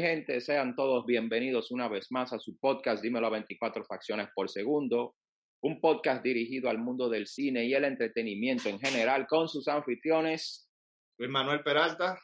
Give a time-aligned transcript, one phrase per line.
[0.00, 4.28] mi gente, sean todos bienvenidos una vez más a su podcast Dímelo a 24 facciones
[4.34, 5.14] por segundo,
[5.62, 10.70] un podcast dirigido al mundo del cine y el entretenimiento en general con sus anfitriones
[11.18, 12.18] Luis Manuel Peralta,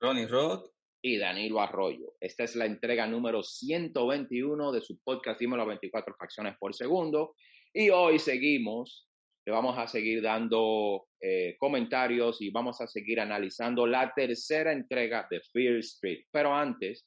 [0.00, 0.70] Ronnie Roth
[1.02, 2.14] y Danilo Arroyo.
[2.20, 7.34] Esta es la entrega número 121 de su podcast Dímelo a 24 facciones por segundo
[7.74, 9.05] y hoy seguimos
[9.46, 15.28] le vamos a seguir dando eh, comentarios y vamos a seguir analizando la tercera entrega
[15.30, 16.24] de Fear Street.
[16.32, 17.06] Pero antes,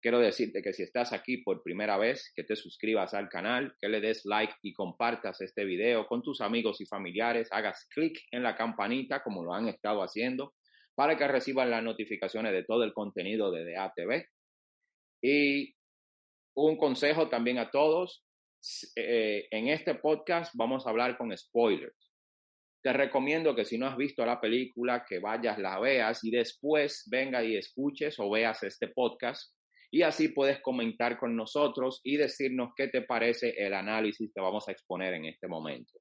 [0.00, 3.90] quiero decirte que si estás aquí por primera vez, que te suscribas al canal, que
[3.90, 8.42] le des like y compartas este video con tus amigos y familiares, hagas clic en
[8.42, 10.54] la campanita como lo han estado haciendo
[10.94, 14.24] para que reciban las notificaciones de todo el contenido de DATV.
[15.22, 15.74] Y
[16.54, 18.24] un consejo también a todos,
[18.96, 22.12] eh, en este podcast vamos a hablar con spoilers.
[22.82, 27.04] Te recomiendo que si no has visto la película, que vayas, la veas y después
[27.10, 29.54] venga y escuches o veas este podcast.
[29.90, 34.68] Y así puedes comentar con nosotros y decirnos qué te parece el análisis que vamos
[34.68, 35.92] a exponer en este momento.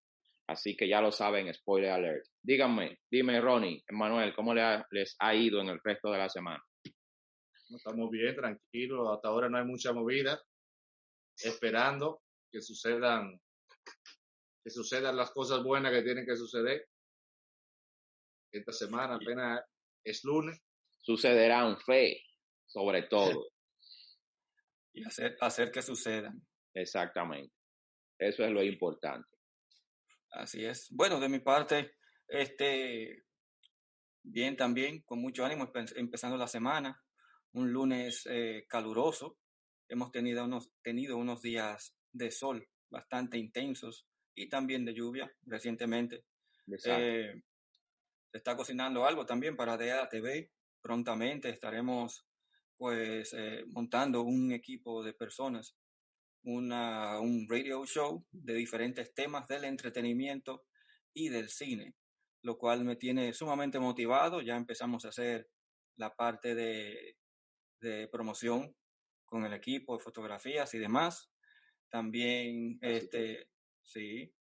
[0.48, 2.26] Así que ya lo saben, spoiler alert.
[2.42, 6.62] Díganme, dime Ronnie, Manuel, ¿cómo les ha ido en el resto de la semana?
[7.70, 9.08] Estamos bien, tranquilos.
[9.10, 10.42] Hasta ahora no hay mucha movida.
[11.44, 12.23] Esperando
[12.54, 13.42] que sucedan,
[14.64, 16.88] que sucedan las cosas buenas que tienen que suceder.
[18.52, 19.60] Esta semana apenas
[20.04, 20.62] es lunes.
[21.02, 22.22] Sucederán fe,
[22.68, 23.48] sobre todo.
[24.94, 26.40] y hacer, hacer que sucedan.
[26.76, 27.52] Exactamente.
[28.20, 29.28] Eso es lo importante.
[30.30, 30.88] Así es.
[30.92, 31.96] Bueno, de mi parte,
[32.28, 33.24] este,
[34.22, 37.04] bien también, con mucho ánimo, empezando la semana.
[37.54, 39.40] Un lunes eh, caluroso.
[39.90, 46.24] Hemos tenido unos, tenido unos días de sol bastante intensos y también de lluvia recientemente.
[46.86, 47.42] Eh,
[48.32, 50.52] se está cocinando algo también para DEA TV.
[50.82, 52.26] Prontamente estaremos
[52.78, 55.76] pues eh, montando un equipo de personas,
[56.44, 60.66] una, un radio show de diferentes temas del entretenimiento
[61.14, 61.96] y del cine,
[62.42, 64.42] lo cual me tiene sumamente motivado.
[64.42, 65.50] Ya empezamos a hacer
[65.96, 67.18] la parte de,
[67.80, 68.76] de promoción
[69.26, 71.33] con el equipo de fotografías y demás.
[71.94, 73.50] También, este,
[73.84, 74.34] sí,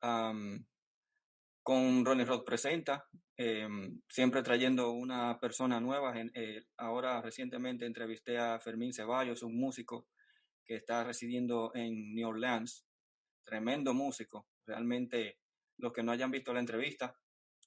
[0.00, 3.06] con Ronnie Roth Presenta,
[3.36, 6.14] em, siempre trayendo una persona nueva.
[6.16, 10.08] Eh, ahora recientemente entrevisté a Fermín Ceballos, un músico
[10.64, 12.86] que está residiendo en New Orleans.
[13.44, 14.48] Tremendo músico.
[14.64, 15.40] Realmente,
[15.76, 17.14] los que no hayan visto la entrevista,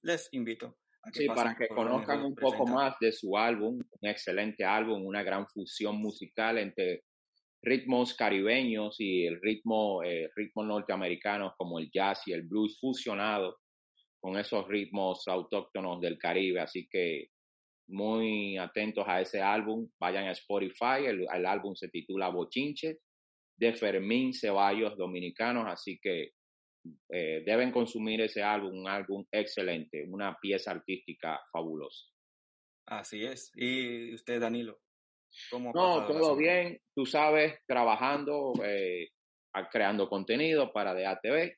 [0.02, 0.80] les invito.
[1.04, 5.06] A que sí, para que conozcan un poco más de su álbum, un excelente álbum,
[5.06, 7.04] una gran fusión musical entre
[7.66, 13.58] ritmos caribeños y el ritmo, eh, ritmos norteamericanos como el jazz y el blues fusionado
[14.20, 16.62] con esos ritmos autóctonos del Caribe.
[16.62, 17.30] Así que
[17.88, 19.90] muy atentos a ese álbum.
[20.00, 21.06] Vayan a Spotify.
[21.06, 23.00] El, álbum se titula Bochinche
[23.58, 25.66] de Fermín Ceballos Dominicanos.
[25.68, 26.34] Así que
[27.10, 32.06] eh, deben consumir ese álbum, un álbum excelente, una pieza artística fabulosa.
[32.88, 33.52] Así es.
[33.56, 34.85] ¿Y usted, Danilo?
[35.52, 39.10] No, todo bien, tú sabes, trabajando, eh,
[39.72, 41.56] creando contenido para DATV,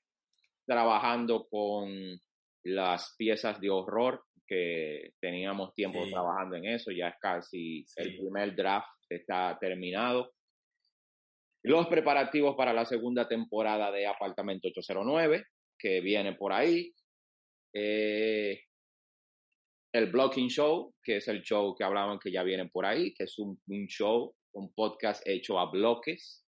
[0.66, 2.19] trabajando con
[2.63, 8.55] las piezas de horror que teníamos tiempo trabajando en eso, ya es casi el primer
[8.55, 10.34] draft está terminado.
[11.63, 15.44] Los preparativos para la segunda temporada de Apartamento 809,
[15.78, 16.94] que viene por ahí.
[17.73, 18.61] Eh,
[19.97, 23.24] el Blocking Show, que es el show que hablaban que ya vienen por ahí, que
[23.24, 26.46] es un, show, un podcast hecho a bloques,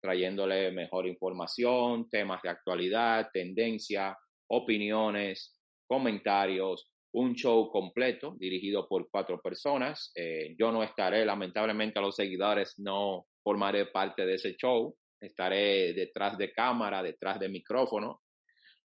[0.00, 4.16] trayéndole mejor información, temas de actualidad, tendencia,
[4.48, 5.58] opiniones,
[5.88, 10.12] comentarios, un show completo dirigido por cuatro personas.
[10.14, 15.94] Eh, yo no estaré, lamentablemente a los seguidores no formaré parte de ese show, estaré
[15.94, 18.20] detrás de cámara, detrás de micrófono,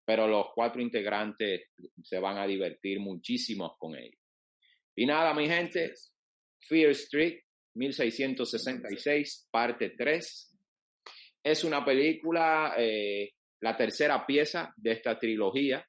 [0.06, 1.70] pero los cuatro integrantes
[2.04, 4.20] se van a divertir muchísimo con ellos.
[4.96, 5.94] Y nada, mi gente,
[6.68, 7.40] Fear Street,
[7.76, 10.58] 1666, parte 3.
[11.44, 15.86] Es una película, eh, la tercera pieza de esta trilogía,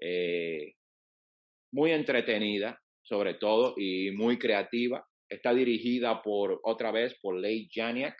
[0.00, 0.74] eh,
[1.72, 5.04] muy entretenida, sobre todo, y muy creativa.
[5.28, 8.16] Está dirigida por, otra vez, por Leigh Janiak.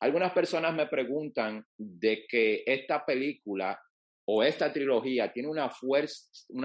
[0.00, 3.78] Algunas personas me preguntan de que esta película
[4.26, 5.70] o esta trilogía tiene una,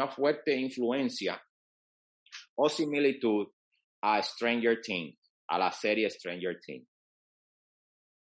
[0.07, 1.42] fuerte influencia
[2.56, 3.48] o similitud
[4.01, 5.18] a Stranger Things,
[5.48, 6.88] a la serie Stranger Things.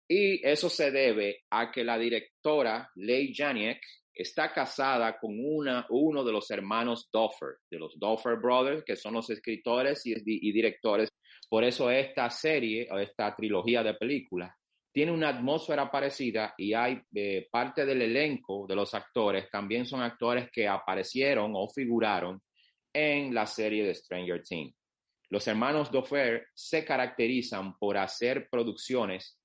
[0.07, 3.81] Y eso se debe a que la directora Leigh Janiak
[4.13, 9.29] está casada con uno de los hermanos Duffer, de los Duffer Brothers, que son los
[9.29, 11.09] escritores y directores
[11.49, 14.55] Por eso esta serie o esta trilogía de películas
[14.95, 20.01] tiene una atmósfera parecida y hay eh, parte del elenco de los actores, también son
[20.01, 22.41] actores que aparecieron o figuraron
[22.93, 24.73] en la serie de Stranger Things.
[25.29, 29.37] Los hermanos Doffer se caracterizan por hacer producciones,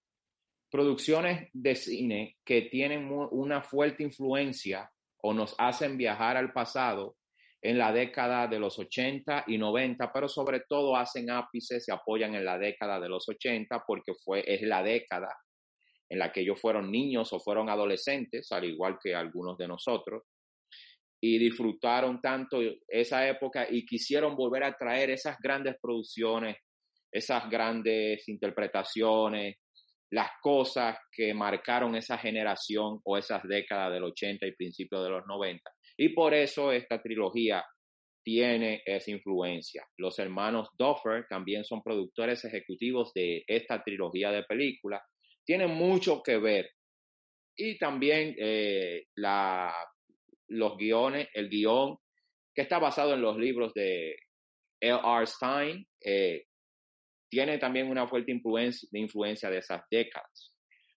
[0.70, 7.17] producciones de cine que tienen una fuerte influencia o nos hacen viajar al pasado
[7.62, 12.35] en la década de los 80 y 90, pero sobre todo hacen ápices, se apoyan
[12.35, 15.29] en la década de los 80 porque fue, es la década
[16.09, 20.25] en la que ellos fueron niños o fueron adolescentes, al igual que algunos de nosotros,
[21.23, 26.56] y disfrutaron tanto esa época y quisieron volver a traer esas grandes producciones,
[27.13, 29.56] esas grandes interpretaciones,
[30.11, 35.27] las cosas que marcaron esa generación o esas décadas del 80 y principios de los
[35.27, 35.71] 90.
[36.00, 37.62] Y por eso esta trilogía
[38.25, 39.85] tiene esa influencia.
[39.99, 45.02] Los hermanos Duffer también son productores ejecutivos de esta trilogía de películas.
[45.44, 46.70] Tienen mucho que ver.
[47.55, 49.75] Y también eh, la,
[50.49, 51.99] los guiones, el guion
[52.55, 54.17] que está basado en los libros de
[54.81, 55.26] L.R.
[55.26, 56.44] Stein, eh,
[57.29, 60.55] tiene también una fuerte influencia de esas décadas.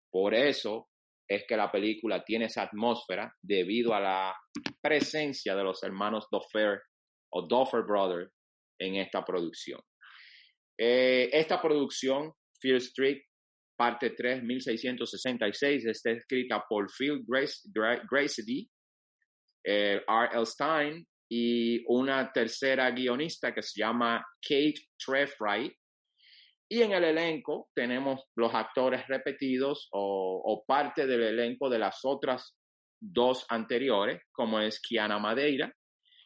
[0.09, 0.87] Por eso
[1.33, 4.35] es que la película tiene esa atmósfera debido a la
[4.81, 6.81] presencia de los hermanos Doffer
[7.31, 8.31] o Doffer Brothers
[8.79, 9.79] en esta producción.
[10.77, 13.21] Eh, esta producción, Fear Street,
[13.75, 17.69] parte 3, 1666, está escrita por Phil Grace,
[18.09, 18.69] Gracedy,
[19.65, 20.45] eh, R.L.
[20.45, 25.73] Stein y una tercera guionista que se llama Kate Trefright,
[26.73, 32.55] y en el elenco tenemos los actores repetidos o, parte del elenco de las otras
[32.99, 35.71] dos anteriores, como es Kiana Madeira,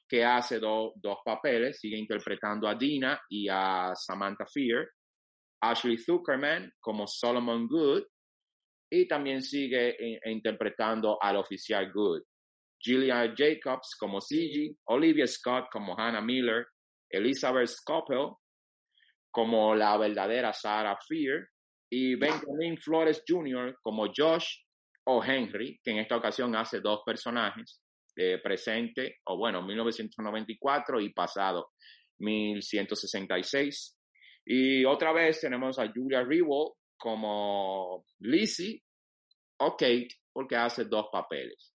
[0.08, 4.88] que hace dos papeles, sigue interpretando a Dina y a Samantha Fear,
[5.64, 8.04] Ashley Zuckerman como Solomon Good,
[8.90, 12.22] y también sigue interpretando al oficial Good.
[12.82, 16.68] Julia Jacobs como Sigi, Olivia Scott como Hannah Miller,
[17.10, 18.30] Elizabeth Scopel
[19.38, 21.48] como la verdadera Sarah Fear
[21.92, 23.78] y Benjamin Flores Jr.
[23.84, 24.48] como Josh
[25.06, 27.80] o Henry, que en esta ocasión hace dos personajes,
[28.16, 31.70] de presente, o bueno, 1994 y pasado,
[32.18, 33.96] 1166.
[34.48, 38.82] Y otra vez tenemos a Julia Rewell como Lizzie
[39.60, 41.76] o Kate, porque hace dos papeles.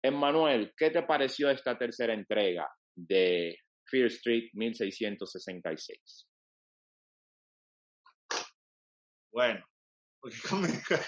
[0.00, 3.56] Emmanuel, ¿qué te pareció esta tercera entrega de
[3.90, 6.29] Fear Street 1666?
[9.32, 9.64] Bueno,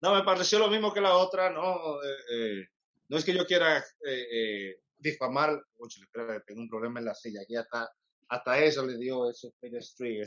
[0.00, 2.66] no, me pareció lo mismo que la otra, no, eh, eh,
[3.08, 5.62] no es que yo quiera eh, difamar,
[6.46, 7.88] tengo un problema en la silla, aquí hasta,
[8.28, 10.26] hasta eso le dio ese Street,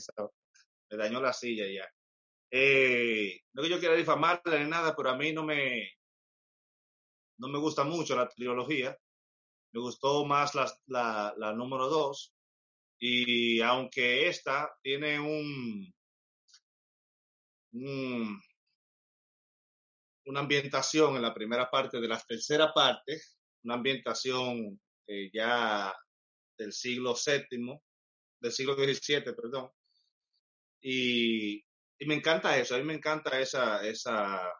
[0.90, 1.86] le dañó la silla ya.
[3.54, 5.92] no que yo quiera difamarla ni nada, pero a mí no me,
[7.40, 8.98] no me gusta mucho la trilogía,
[9.74, 12.34] me gustó más la, la, la número dos,
[13.00, 15.94] y aunque esta tiene un,
[20.26, 23.22] una ambientación en la primera parte de la tercera parte,
[23.64, 25.94] una ambientación eh, ya
[26.58, 27.80] del siglo VII,
[28.40, 29.70] del siglo XVII, perdón.
[30.82, 31.58] Y,
[32.00, 34.52] y, me encanta eso, a mí me encanta esa, esa,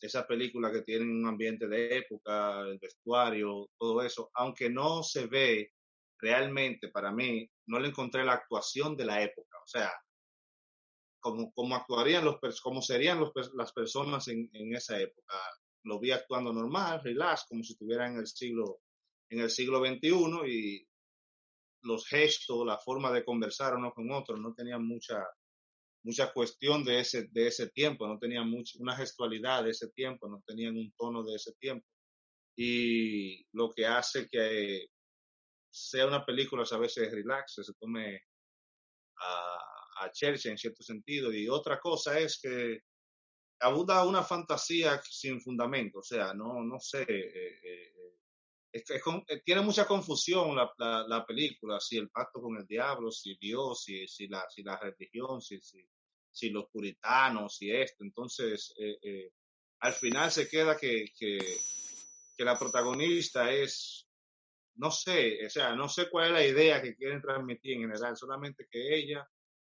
[0.00, 5.26] esa película que tiene un ambiente de época, el vestuario, todo eso, aunque no se
[5.26, 5.72] ve
[6.18, 9.56] realmente para mí, no le encontré la actuación de la época.
[9.62, 9.92] O sea,
[11.54, 15.34] cómo, actuarían los, cómo serían los, las personas en, en, esa época.
[15.84, 18.80] Lo vi actuando normal, relax, como si estuviera en el siglo,
[19.30, 20.08] en el siglo XXI
[20.46, 20.88] y
[21.82, 25.24] los gestos, la forma de conversar uno con otro, no tenían mucha,
[26.02, 30.28] mucha cuestión de ese, de ese tiempo, no tenían mucha, una gestualidad de ese tiempo,
[30.28, 31.86] no tenían un tono de ese tiempo.
[32.56, 34.86] Y lo que hace que
[35.70, 38.22] sea una película a veces relax, se tome
[39.18, 41.32] a, a Chelsea en cierto sentido.
[41.32, 42.80] Y otra cosa es que
[43.60, 47.92] abunda una fantasía sin fundamento, o sea, no, no sé, eh, eh,
[48.70, 50.70] es, eh, tiene mucha confusión la,
[51.08, 54.78] la, película, si el pacto con el diablo, si Dios, si, si, la, si la
[54.78, 55.82] religión, si, si,
[56.30, 58.74] si los puritanos, si esto, entonces
[59.80, 61.38] al final se queda que, que,
[62.36, 64.06] que la protagonista es
[64.76, 68.16] no sé, o sea, no sé cuál es la idea que quieren transmitir en general,
[68.16, 69.26] solamente que ella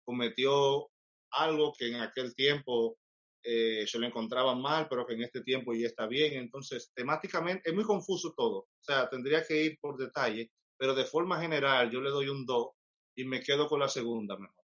[0.08, 0.90] cometió
[1.32, 2.98] algo que en aquel tiempo
[3.44, 6.36] eh, se lo encontraban mal, pero que en este tiempo ya está bien.
[6.36, 8.60] Entonces, temáticamente es muy confuso todo.
[8.60, 12.46] O sea, tendría que ir por detalle, pero de forma general yo le doy un
[12.46, 12.68] 2
[13.18, 14.64] y me quedo con la segunda mejor.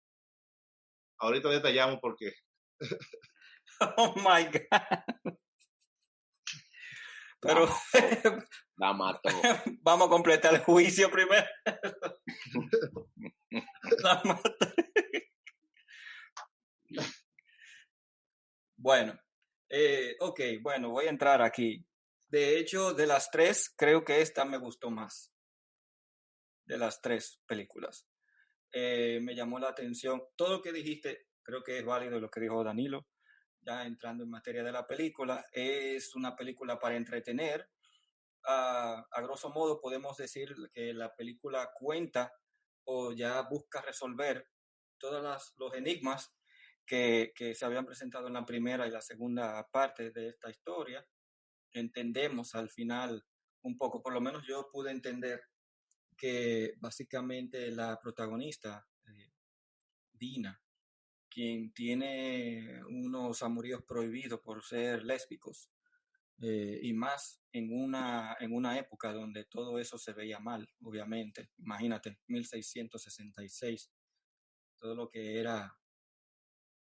[1.19, 2.33] ahorita detallamos por qué.
[3.97, 5.35] Oh my God.
[7.41, 7.67] Pero
[8.77, 9.29] La mató.
[9.81, 11.45] vamos a completar el juicio primero.
[14.01, 14.55] La mató.
[18.85, 19.19] Bueno,
[19.67, 21.83] eh, ok, bueno, voy a entrar aquí.
[22.27, 25.33] De hecho, de las tres, creo que esta me gustó más.
[26.67, 28.07] De las tres películas.
[28.71, 30.21] Eh, me llamó la atención.
[30.35, 33.07] Todo lo que dijiste, creo que es válido lo que dijo Danilo.
[33.61, 37.67] Ya entrando en materia de la película, es una película para entretener.
[38.45, 42.31] Ah, a grosso modo, podemos decir que la película cuenta
[42.83, 44.47] o ya busca resolver
[44.99, 46.34] todos los enigmas
[46.85, 51.05] que, se habían presentado en la primera y la segunda parte de esta historia.
[51.73, 53.25] Entendemos al final
[53.63, 55.41] un poco, por lo menos yo pude entender
[56.17, 59.31] que básicamente la protagonista, eh,
[60.13, 60.61] Dina,
[61.27, 65.69] quien tiene unos amoríos prohibidos por ser lésbicos,
[66.41, 71.51] eh, y más en una, en una época donde todo eso se veía mal, obviamente.
[71.57, 73.91] Imagínate, 1666,
[74.77, 75.77] todo lo que era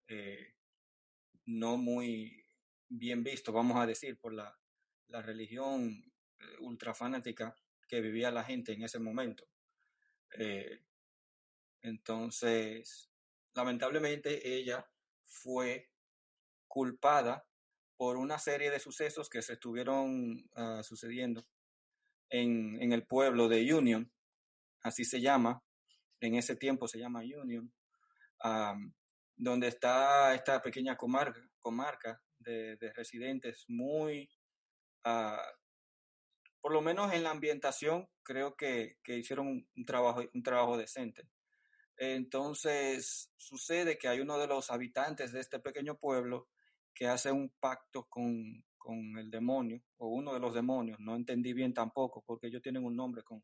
[0.09, 0.55] eh,
[1.45, 2.45] no muy
[2.89, 4.59] bien visto, vamos a decir, por la,
[5.07, 6.03] la religión
[6.39, 7.55] eh, ultrafanática
[7.87, 9.47] que vivía la gente en ese momento.
[10.37, 10.83] Eh,
[11.81, 13.11] entonces,
[13.53, 14.87] lamentablemente ella
[15.25, 15.91] fue
[16.67, 17.47] culpada
[17.95, 21.47] por una serie de sucesos que se estuvieron ah, sucediendo
[22.29, 24.11] en, en el pueblo de Union,
[24.81, 25.63] así se llama,
[26.19, 27.73] en ese tiempo se llama Union,
[29.39, 34.29] donde está esta pequeña comarca, de, de residentes muy,
[35.05, 35.41] ah,
[36.61, 40.77] por lo menos en la ambientación, creo que, que hicieron un, un trabajo, un trabajo
[40.77, 41.29] decente.
[41.97, 46.49] Entonces sucede que hay uno de los habitantes de este pequeño pueblo
[46.93, 51.53] que hace un pacto con, con el demonio, o uno de los demonios, no entendí
[51.53, 53.41] bien tampoco, porque ellos tienen un nombre con,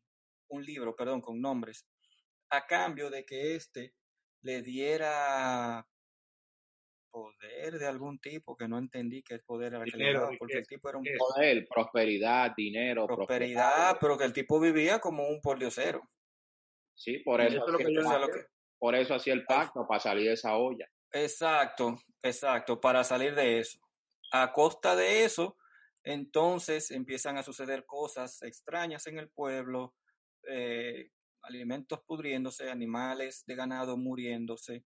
[0.48, 1.86] un libro, perdón, con nombres,
[2.50, 3.94] a cambio de que éste
[4.46, 5.84] le diera
[7.10, 10.66] poder de algún tipo, que no entendí qué poder era que le daba, porque el
[10.66, 11.24] tipo era un riqueza.
[11.34, 16.00] Poder, prosperidad, dinero, prosperidad, pero que el tipo vivía como un pordiosero.
[16.94, 18.46] Sí, por eso, es hacía que yo es lo que-
[18.78, 20.86] por eso hacía el pacto, para salir de esa olla.
[21.10, 23.80] Exacto, exacto, para salir de eso.
[24.32, 25.56] A costa de eso,
[26.04, 29.94] entonces empiezan a suceder cosas extrañas en el pueblo,
[30.48, 31.10] eh,
[31.46, 34.84] alimentos pudriéndose, animales de ganado muriéndose.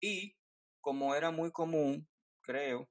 [0.00, 0.36] y
[0.80, 2.08] como era muy común,
[2.42, 2.88] creo,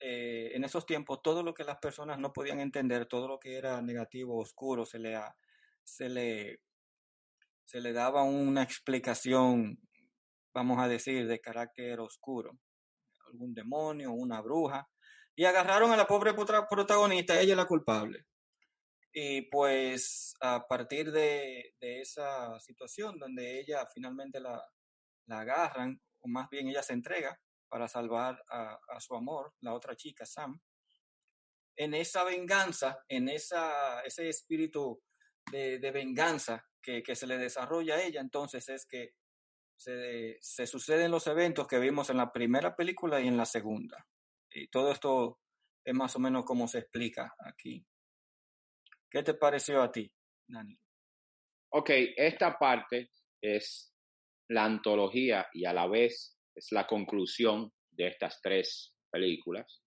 [0.00, 3.56] eh, en esos tiempos, todo lo que las personas no podían entender, todo lo que
[3.56, 5.18] era negativo, oscuro, se le,
[5.82, 6.60] se le,
[7.64, 9.78] se le daba una explicación,
[10.54, 12.58] vamos a decir, de carácter oscuro.
[13.26, 14.88] Algún demonio, una bruja.
[15.34, 18.24] Y agarraron a la pobre protagonista, ella es la culpable.
[19.20, 24.64] Y pues a partir de, esa situación donde ella finalmente la,
[25.26, 27.36] la agarran, o más bien ella se entrega
[27.68, 30.60] para salvar a, su amor, la otra chica, Sam,
[31.76, 35.02] en esa venganza, en esa, ese espíritu
[35.50, 39.14] de, venganza que, que se le desarrolla a ella, entonces es que
[39.76, 44.06] se, se suceden los eventos que vimos en la primera película y en la segunda.
[44.48, 45.40] Y todo esto
[45.84, 47.84] es más o menos como se explica aquí.
[49.10, 50.10] ¿Qué te pareció a ti,
[50.46, 50.76] Dani?
[51.70, 53.10] Ok, esta parte
[53.40, 53.94] es
[54.48, 59.82] la antología y a la vez es la conclusión de estas tres películas.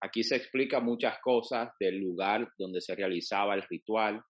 [0.00, 4.22] Aquí se explica muchas cosas del lugar donde se realizaba el ritual,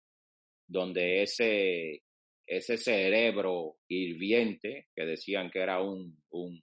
[0.67, 2.03] donde ese,
[2.47, 6.63] ese cerebro hirviente, que decían que era un, un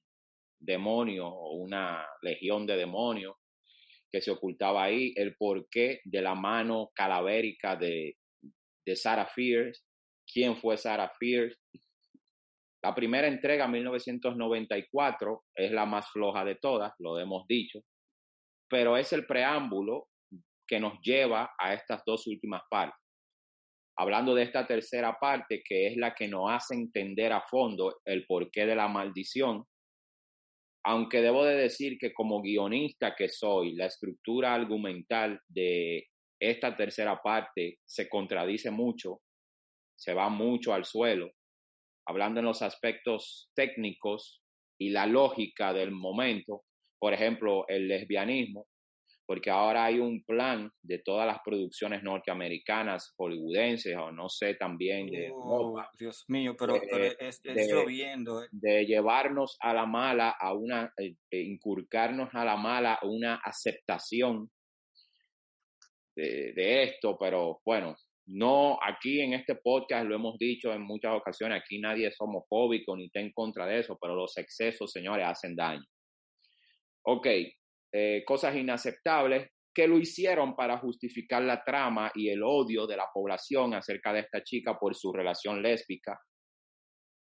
[0.59, 3.35] demonio o una legión de demonios,
[4.11, 8.17] que se ocultaba ahí, el porqué de la mano calavérica de,
[8.85, 9.81] de Sarah Fierce,
[10.31, 11.57] quién fue Sarah Fierce.
[12.83, 17.79] La primera entrega, 1994, es la más floja de todas, lo hemos dicho,
[18.67, 20.07] pero es el preámbulo
[20.67, 22.97] que nos lleva a estas dos últimas partes.
[23.97, 28.25] Hablando de esta tercera parte, que es la que nos hace entender a fondo el
[28.25, 29.65] porqué de la maldición,
[30.83, 36.07] aunque debo de decir que como guionista que soy, la estructura argumental de
[36.39, 39.21] esta tercera parte se contradice mucho,
[39.95, 41.31] se va mucho al suelo,
[42.07, 44.41] hablando en los aspectos técnicos
[44.79, 46.63] y la lógica del momento,
[46.99, 48.65] por ejemplo, el lesbianismo,
[49.31, 55.07] porque ahora hay un plan de todas las producciones norteamericanas, hollywoodenses, o no sé, también
[55.09, 58.43] de oh, Dios mío, pero, es, lloviendo.
[58.43, 58.47] Eh.
[58.51, 64.49] De llevarnos a la mala, a una, eh, incurcarnos a la mala una aceptación
[66.13, 67.95] de, de esto, pero bueno,
[68.25, 72.97] no, aquí en este podcast lo hemos dicho en muchas ocasiones, aquí nadie es homofóbico
[72.97, 75.85] ni está en contra de eso, pero los excesos, señores, hacen daño.
[77.03, 77.27] Ok,
[77.91, 83.07] eh, cosas inaceptables que lo hicieron para justificar la trama y el odio de la
[83.13, 86.19] población acerca de esta chica por su relación lésbica,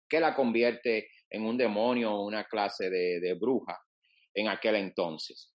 [0.08, 3.78] que la convierte en un demonio o una clase de, bruja
[4.34, 5.52] en aquel entonces.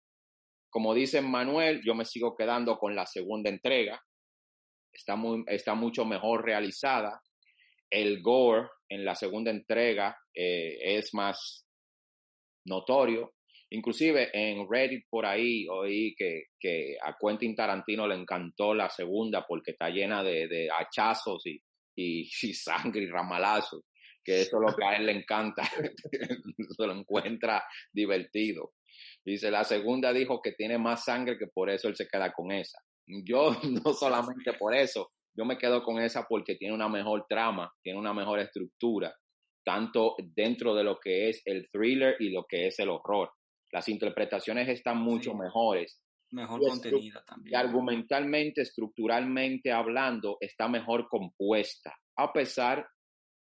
[0.70, 4.00] Como dice Manuel, yo me sigo quedando con la segunda entrega.
[4.92, 7.20] Está, muy, está mucho mejor realizada.
[7.90, 11.66] El gore en la segunda entrega eh, es más
[12.66, 13.32] notorio.
[13.72, 19.46] Inclusive en Reddit por ahí oí que, que, a Quentin Tarantino le encantó la segunda
[19.46, 21.62] porque está llena de, de hachazos y,
[21.96, 22.24] y,
[22.54, 23.84] sangre y ramalazos,
[24.24, 25.62] que eso es lo que a él le encanta,
[26.76, 27.62] se lo encuentra
[27.92, 28.72] divertido.
[29.24, 32.50] Dice, la segunda dijo que tiene más sangre que por eso él se queda con
[32.50, 32.78] esa.
[33.06, 33.52] Yo
[33.84, 37.98] no solamente por eso, yo me quedo con esa porque tiene una mejor trama, tiene
[37.98, 39.14] una mejor estructura,
[39.64, 43.30] tanto dentro de lo que es el thriller y lo que es el horror.
[43.72, 46.02] Las interpretaciones están mucho mejores.
[46.32, 47.52] Mejor contenida también.
[47.52, 52.86] Y argumentalmente, estructuralmente hablando, está mejor compuesta, a pesar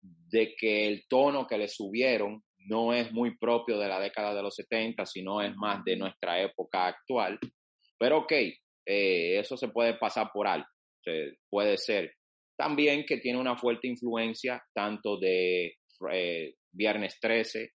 [0.02, 4.42] de que el tono que le subieron no es muy propio de la década de
[4.42, 7.40] los 70, sino es más de nuestra época actual.
[7.98, 10.70] Pero ok, eh, eso se puede pasar por alto,
[11.50, 12.14] puede ser.
[12.58, 15.78] También que tiene una fuerte influencia tanto de
[16.12, 17.72] eh, Viernes 13,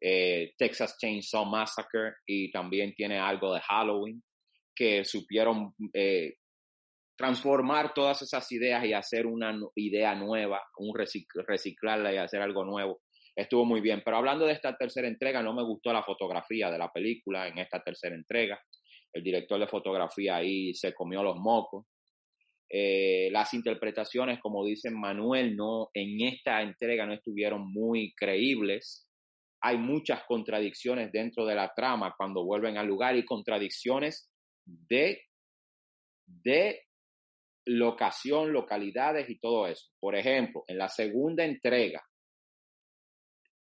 [0.00, 4.22] eh, Texas Chainsaw Massacre y también tiene algo de Halloween,
[4.74, 6.34] que supieron eh,
[7.16, 13.02] transformar todas esas ideas y hacer una idea nueva, un reciclarla y hacer algo nuevo.
[13.36, 14.02] Estuvo muy bien.
[14.04, 17.58] Pero hablando de esta tercera entrega, no me gustó la fotografía de la película en
[17.58, 18.58] esta tercera entrega.
[19.12, 21.84] El director de fotografía ahí se comió los mocos.
[22.72, 29.09] Eh, las interpretaciones, como dice Manuel, no, en esta entrega no estuvieron muy creíbles
[29.62, 34.30] hay muchas contradicciones dentro de la trama cuando vuelven al lugar y contradicciones
[34.64, 35.22] de,
[36.26, 36.82] de
[37.66, 39.90] locación, localidades y todo eso.
[40.00, 42.02] Por ejemplo, en la segunda entrega,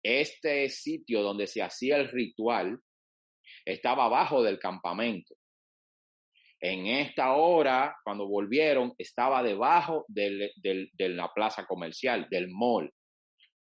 [0.03, 2.79] este sitio donde se hacía el ritual
[3.65, 5.35] estaba abajo del campamento.
[6.61, 10.53] En esta hora, cuando volvieron, estaba debajo de
[10.99, 12.93] la plaza comercial, del mall.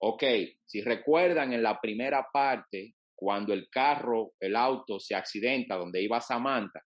[0.07, 0.23] Ok,
[0.67, 6.21] si recuerdan en la primera parte, cuando el carro, el auto se accidenta donde iba
[6.21, 6.83] Samantha,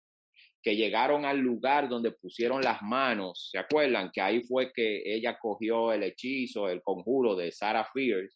[0.62, 4.12] que llegaron al lugar donde pusieron las manos, ¿se acuerdan?
[4.12, 8.36] Que ahí fue que ella cogió el hechizo, el conjuro de Sarah Fierce,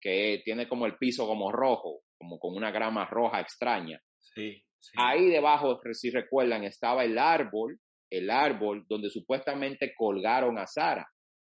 [0.00, 4.00] que tiene como el piso como rojo, como con una grama roja extraña.
[4.20, 4.92] Sí, sí.
[4.96, 11.10] Ahí debajo, si recuerdan, estaba el árbol, el árbol donde supuestamente colgaron a Sara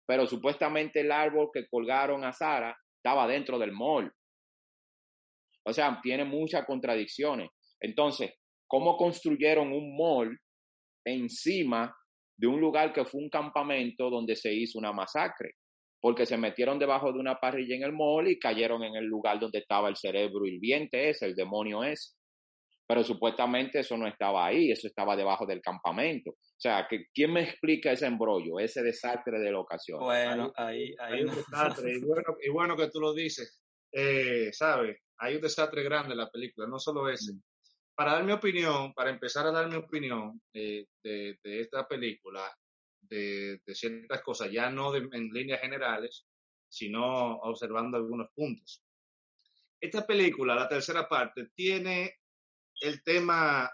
[0.07, 4.13] pero supuestamente el árbol que colgaron a Sara estaba dentro del mall.
[5.65, 7.51] O sea, tiene muchas contradicciones.
[7.81, 8.33] Entonces,
[8.67, 10.39] ¿cómo construyeron un mall
[11.05, 11.95] encima
[12.37, 15.53] de un lugar que fue un campamento donde se hizo una masacre?
[16.01, 19.39] Porque se metieron debajo de una parrilla en el mall y cayeron en el lugar
[19.39, 22.15] donde estaba el cerebro hirviente ese, el demonio ese
[22.93, 26.33] pero supuestamente eso no estaba ahí, eso estaba debajo del campamento.
[26.33, 29.99] O sea, que, ¿quién me explica ese embrollo, ese desastre de locación?
[29.99, 34.99] Bueno, ahí, hay, un desastre, y bueno, y bueno que tú lo dices, eh, ¿sabes?
[35.17, 37.33] Hay un desastre grande en la película, no solo ese.
[37.95, 42.43] Para dar mi opinión, para empezar a dar mi opinión eh, de, de, esta película,
[43.01, 46.27] de, de, ciertas cosas, ya no en líneas generales,
[46.69, 48.85] sino observando algunos puntos.
[49.81, 52.17] Esta película, la tercera parte, tiene
[52.81, 53.71] el tema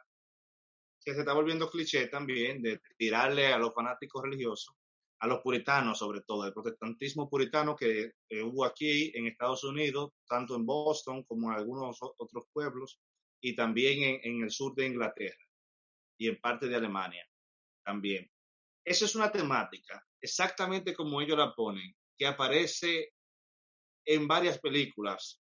[1.03, 4.75] que se está volviendo cliché también de tirarle a los fanáticos religiosos,
[5.21, 8.13] a los puritanos sobre todo, el protestantismo puritano que
[8.45, 13.01] hubo aquí en Estados Unidos, tanto en Boston como en algunos otros pueblos,
[13.41, 15.45] y también en, en el sur de Inglaterra
[16.19, 17.25] y en parte de Alemania
[17.85, 18.31] también.
[18.85, 23.13] Esa es una temática, exactamente como ellos la ponen, que aparece
[24.05, 25.41] en varias películas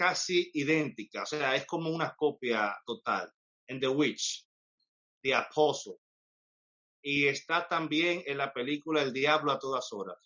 [0.00, 3.30] casi idéntica, o sea, es como una copia total.
[3.66, 4.46] En The Witch,
[5.22, 5.96] The Apostle.
[7.02, 10.16] Y está también en la película El Diablo a todas horas.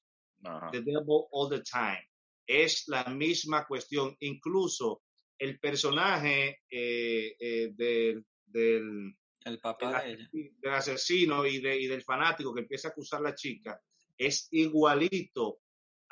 [0.70, 2.08] The Devil All the Time.
[2.46, 4.16] Es la misma cuestión.
[4.20, 5.02] Incluso
[5.36, 10.28] el personaje eh, eh, del, el papá de ella.
[10.32, 13.80] del asesino y, de, y del fanático que empieza a acusar a la chica
[14.16, 15.62] es igualito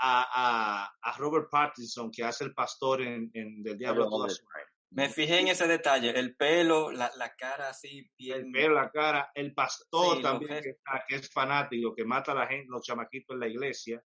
[0.05, 4.11] a, a, Robert Pattinson que hace el pastor en, en Del Diablo
[4.91, 8.47] Me fijé en ese detalle, el pelo, la, la cara así bien.
[8.47, 10.77] El pelo, la cara, el pastor también que,
[11.09, 14.03] que, es fanático, que mata a la gente, los chamaquitos en la iglesia,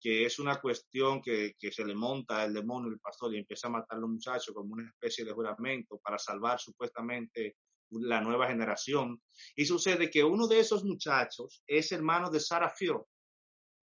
[0.00, 3.68] que es una cuestión que, que, se le monta el demonio, el pastor, y empieza
[3.68, 7.56] a matar a los muchachos como una especie de juramento para salvar supuestamente
[7.90, 9.20] la nueva generación.
[9.54, 13.02] Y sucede que uno de esos muchachos es hermano de Sarah Field.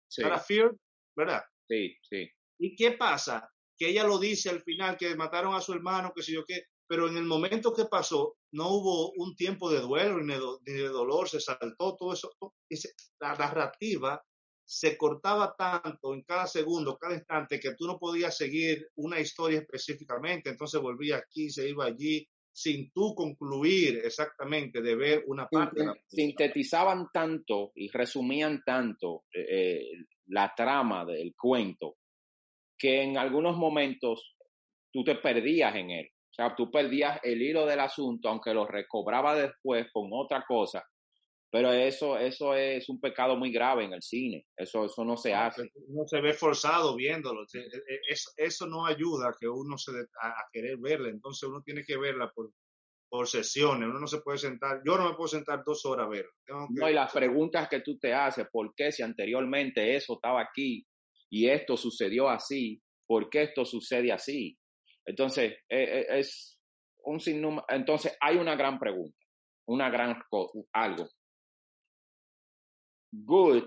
[0.07, 0.75] Sarah Field,
[1.19, 1.43] ¿verdad?
[1.67, 2.29] Sí, sí.
[2.59, 3.49] ¿Y qué pasa?
[3.77, 6.63] Que ella lo dice al final, que mataron a su hermano, que sé yo qué,
[6.87, 11.29] pero en el momento que pasó, no hubo un tiempo de duelo ni de, dolor,
[11.29, 12.31] se saltó todo eso.
[13.19, 14.23] la narrativa
[14.65, 19.59] se cortaba tanto en cada segundo, cada instante, que tú no podías seguir una historia
[19.59, 25.81] específicamente, entonces volvía aquí, se iba allí, sin tú concluir exactamente de ver una parte.
[26.07, 29.91] Sintetizaban tanto y resumían tanto eh, eh,
[30.29, 31.97] la trama del cuento
[32.77, 34.35] que en algunos momentos
[34.91, 36.09] tú te perdías en él.
[36.31, 40.83] O sea, tú perdías el hilo del asunto, aunque lo recobraba después con otra cosa,
[41.51, 44.45] pero eso, eso es un pecado muy grave en el cine.
[44.55, 45.71] Eso, eso no se hace.
[45.87, 47.41] No se ve forzado viéndolo.
[47.41, 51.09] E, e, eso, eso no ayuda a que uno se a, querer verla.
[51.09, 52.51] Entonces uno tiene que verla por,
[53.09, 53.89] por sesiones.
[53.89, 54.81] Uno no se puede sentar.
[54.85, 56.31] Yo no me puedo sentar dos horas a verla.
[56.69, 60.85] No, y las preguntas que tú te haces, ¿por qué si anteriormente eso estaba aquí
[61.31, 62.81] y esto sucedió así?
[63.07, 64.57] ¿Por qué esto sucede así?
[65.05, 66.59] Entonces, e, es
[67.03, 67.65] un sinnúmero.
[67.69, 69.17] Entonces, hay una gran pregunta,
[69.67, 70.21] una gran
[70.73, 71.07] algo
[73.11, 73.63] Good,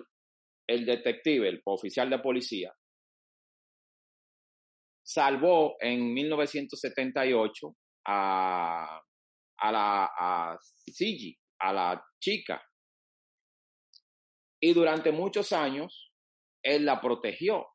[0.69, 2.73] el detective, el oficial de policía,
[5.05, 7.77] salvó en 1978
[8.07, 9.03] a,
[9.63, 12.63] a la a Sigi, a la chica.
[14.61, 16.13] Y durante muchos años,
[16.63, 17.67] él la protegió,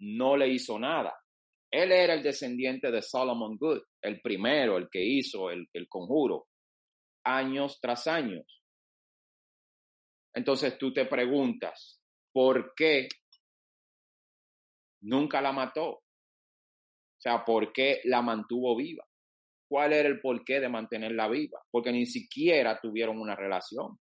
[0.00, 1.14] no le hizo nada.
[1.70, 6.46] Él era el descendiente de Solomon Good, el primero, el que hizo el, el conjuro,
[7.24, 8.62] años tras años.
[10.34, 12.00] Entonces tú te preguntas,
[12.32, 13.08] ¿por qué
[15.02, 15.88] nunca la mató?
[15.90, 19.07] O sea, ¿por qué la mantuvo viva?
[19.68, 21.60] ¿Cuál era el porqué de mantenerla viva?
[21.70, 23.98] Porque ni siquiera tuvieron una relación.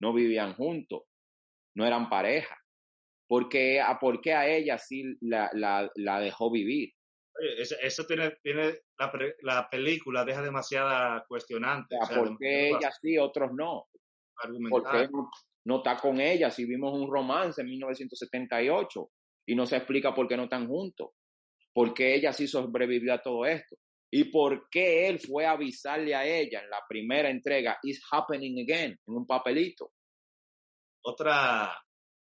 [0.00, 1.04] No vivían juntos.
[1.74, 2.56] No eran pareja.
[3.26, 6.92] ¿Por qué, a, por qué a ella sí la, la, dejó vivir?
[7.58, 11.96] eso, tiene, tiene la, la, película deja demasiada cuestionante.
[12.00, 13.86] O sea, ¿Por qué ella sí, otros no?
[14.70, 15.08] porque
[15.64, 16.50] no, está con ella?
[16.50, 19.10] Si vimos un romance en 1978
[19.46, 21.10] y no se explica por qué no están juntos,
[21.72, 23.76] por qué ella sí sobrevivió a todo esto
[24.18, 28.62] y por qué él fue a avisarle a ella en la primera entrega, It's Happening
[28.62, 29.92] Again, en un papelito.
[31.04, 31.76] Otra,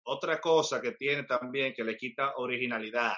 [0.08, 3.14] otra cosa que tiene también que le quita originalidad,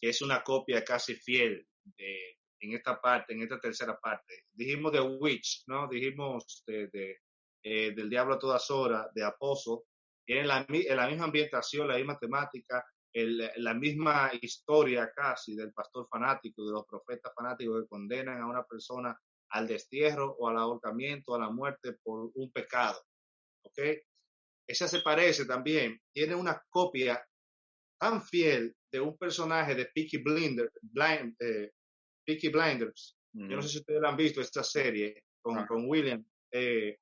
[0.00, 4.46] que es una copia casi fiel de, en esta parte, en esta tercera parte.
[4.50, 5.86] Dijimos de Witch, ¿no?
[5.86, 7.18] Dijimos de
[7.62, 9.84] eh, del Diablo a todas horas, de Aposo,
[10.26, 16.64] tienen la, la misma ambientación, la misma temática, la misma historia casi del pastor fanático,
[16.64, 19.18] de los profetas fanáticos que condenan a una persona
[19.50, 23.00] al destierro o al ahorcamiento, a la muerte por un pecado.
[23.64, 23.78] ¿Ok?
[24.66, 27.24] Esa se parece también, tiene una copia
[27.98, 31.72] tan fiel de un personaje de Peaky, Blinder, Blind, eh,
[32.26, 33.16] Blinders.
[33.32, 35.66] Yo no sé si ustedes han visto esta serie con, ah.
[35.66, 36.24] con William.
[36.52, 36.98] Eh,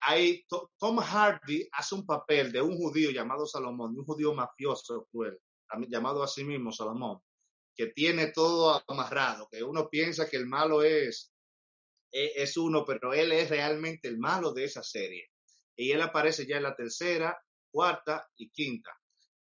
[0.00, 0.44] hay,
[0.78, 5.38] Tom Hardy hace un papel de un judío llamado Salomón, un judío mafioso cruel,
[5.88, 7.20] llamado a sí mismo Salomón,
[7.74, 11.32] que tiene todo amarrado, que uno piensa que el malo es,
[12.12, 15.30] e, es, uno, pero él es realmente el malo de esa serie.
[15.76, 17.38] Y él aparece ya en la tercera,
[17.70, 18.90] cuarta y quinta.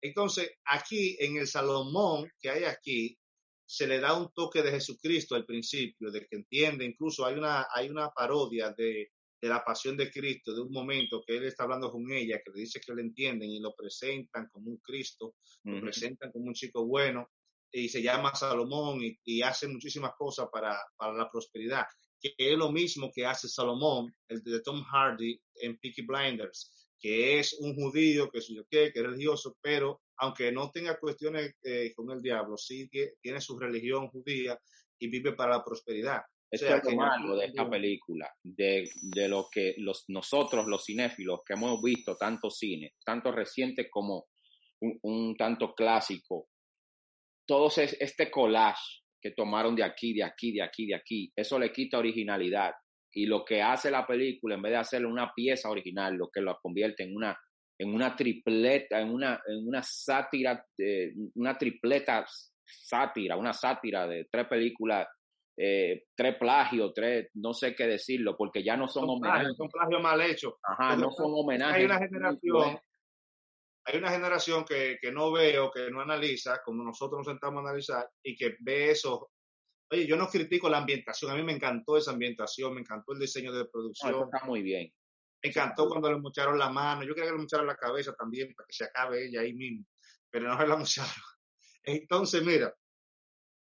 [0.02, 3.18] Entonces, aquí en el Salomón que hay aquí,
[3.66, 7.68] se le da un toque de Jesucristo al principio, de que entiende, incluso hay una,
[7.74, 11.64] hay una parodia de, de la pasión de Cristo, de un momento que él está
[11.64, 15.36] hablando con ella, que le dice que le entienden y lo presentan como un Cristo,
[15.64, 17.30] lo presentan como un chico bueno,
[17.72, 21.86] y se llama Salomón y, hace muchísimas cosas para, para, la prosperidad,
[22.20, 27.40] que es lo mismo que hace Salomón, el de Tom Hardy en Peaky Blinders, que
[27.40, 32.10] es un judío, que es, que es religioso, pero aunque no tenga cuestiones eh, con
[32.12, 34.60] el diablo, sí que tiene su religión judía
[34.98, 36.22] y vive para la prosperidad.
[36.50, 41.54] Eso es malo de esta película, de, de, lo que los, nosotros, los cinéfilos, que
[41.54, 44.28] hemos visto tanto cine, tanto reciente como
[44.80, 46.48] un, tanto clásico,
[47.46, 51.72] todo este collage que tomaron de aquí, de aquí, de aquí, de aquí, eso le
[51.72, 52.74] quita originalidad.
[53.14, 56.40] y lo que hace la película, en vez de hacerle una pieza original, lo que
[56.40, 57.38] lo convierte en una,
[57.80, 62.26] en una tripleta, en una, en una sátira, eh, una tripleta
[62.64, 65.08] sátira, una sátira de tres películas,
[65.58, 69.58] eh, tres plagios, tres, no sé qué decirlo, porque ya no son, homenajes.
[69.58, 70.54] son plagios mal hechos.
[70.64, 71.78] Ajá, no son homenajes.
[71.78, 72.80] Hay una generación,
[73.86, 77.70] hay una generación que, que no veo, que no analiza, como nosotros nos sentamos a
[77.70, 79.32] analizar, y que ve eso
[79.90, 83.20] Oye, yo no critico la ambientación, a mí me encantó esa ambientación, me encantó el
[83.20, 84.24] diseño de producción.
[84.26, 84.92] está muy bien.
[85.42, 88.54] Me encantó cuando le mocharon la mano, yo quería que le mocharon la cabeza también
[88.54, 89.86] para que se acabe ella ahí mismo,
[90.30, 91.12] pero no se la mocharon.
[91.84, 92.74] Entonces, mira,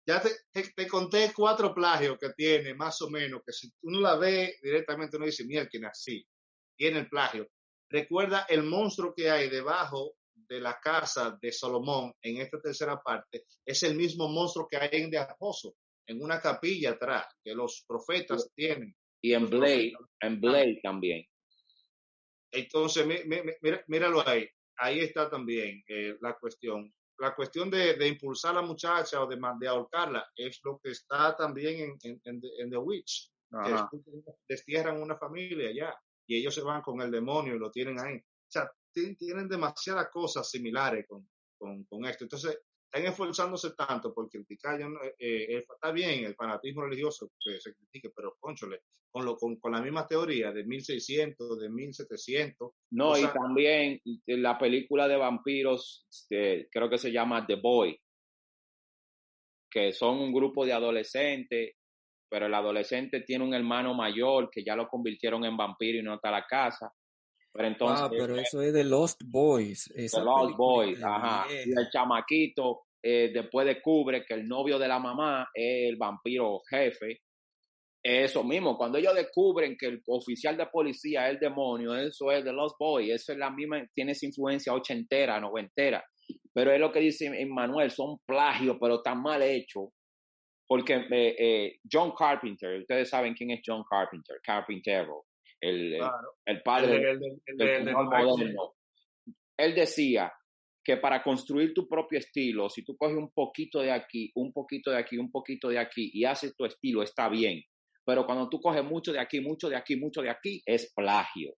[0.08, 4.16] ya te, te, conté cuatro plagios que tiene, más o menos, que si uno la
[4.16, 6.26] ve directamente uno dice, mira, quién así,
[6.74, 7.46] tiene el plagio.
[7.90, 13.44] Recuerda el monstruo que hay debajo de la casa de Salomón en esta tercera parte,
[13.66, 15.74] es el mismo monstruo que hay en De Aposo
[16.06, 18.96] en una capilla atrás que los profetas tienen.
[19.20, 21.22] Y en Blade, en Blade también.
[22.50, 23.06] Entonces,
[23.88, 24.48] míralo ahí.
[24.78, 26.90] Ahí está también eh, la cuestión.
[27.18, 31.36] La cuestión de, impulsar a la muchacha o de, de, ahorcarla es lo que está
[31.36, 33.32] también en, en, The Witch.
[33.50, 33.74] Que
[34.46, 38.16] destierran una familia ya y ellos se van con el demonio y lo tienen ahí.
[38.16, 42.24] O sea, tienen demasiadas cosas similares con, con, con esto.
[42.24, 47.74] Entonces, están esforzándose tanto por criticar, eh, eh, está bien el fanatismo religioso que se
[47.74, 52.72] critique, pero conchole, con, lo, con, con la misma teoría de 1600, de 1700.
[52.92, 58.00] No, y también la película de vampiros, este, creo que se llama The Boy,
[59.70, 61.74] que son un grupo de adolescentes,
[62.30, 66.14] pero el adolescente tiene un hermano mayor que ya lo convirtieron en vampiro y no
[66.14, 66.90] está a la casa.
[67.58, 69.92] Pero entonces, ah, pero eso es de Lost Boys.
[69.92, 71.44] The Lost Boys, ajá.
[71.50, 76.60] Y el chamaquito eh, después descubre que el novio de la mamá es el vampiro
[76.70, 77.22] jefe.
[78.00, 82.44] Eso mismo, cuando ellos descubren que el oficial de policía es el demonio, eso es
[82.44, 86.04] de Lost Boys, eso es la misma, tiene esa influencia ochentera, noventera.
[86.54, 89.88] Pero es lo que dice Emmanuel, son plagios, pero tan mal hechos.
[90.64, 95.24] Porque eh, eh, John Carpenter, ustedes saben quién es John Carpenter, Carpintero
[95.60, 95.98] el,
[96.46, 97.16] el padre
[97.56, 98.74] del, moderno.
[99.56, 100.32] Él decía
[100.84, 104.90] que para construir tu propio estilo, si tú coges un poquito de aquí, un poquito
[104.90, 107.62] de aquí, un poquito de aquí y haces tu estilo, está bien.
[108.06, 111.54] Pero cuando tú coges mucho de aquí, mucho de aquí, mucho de aquí, es plagio.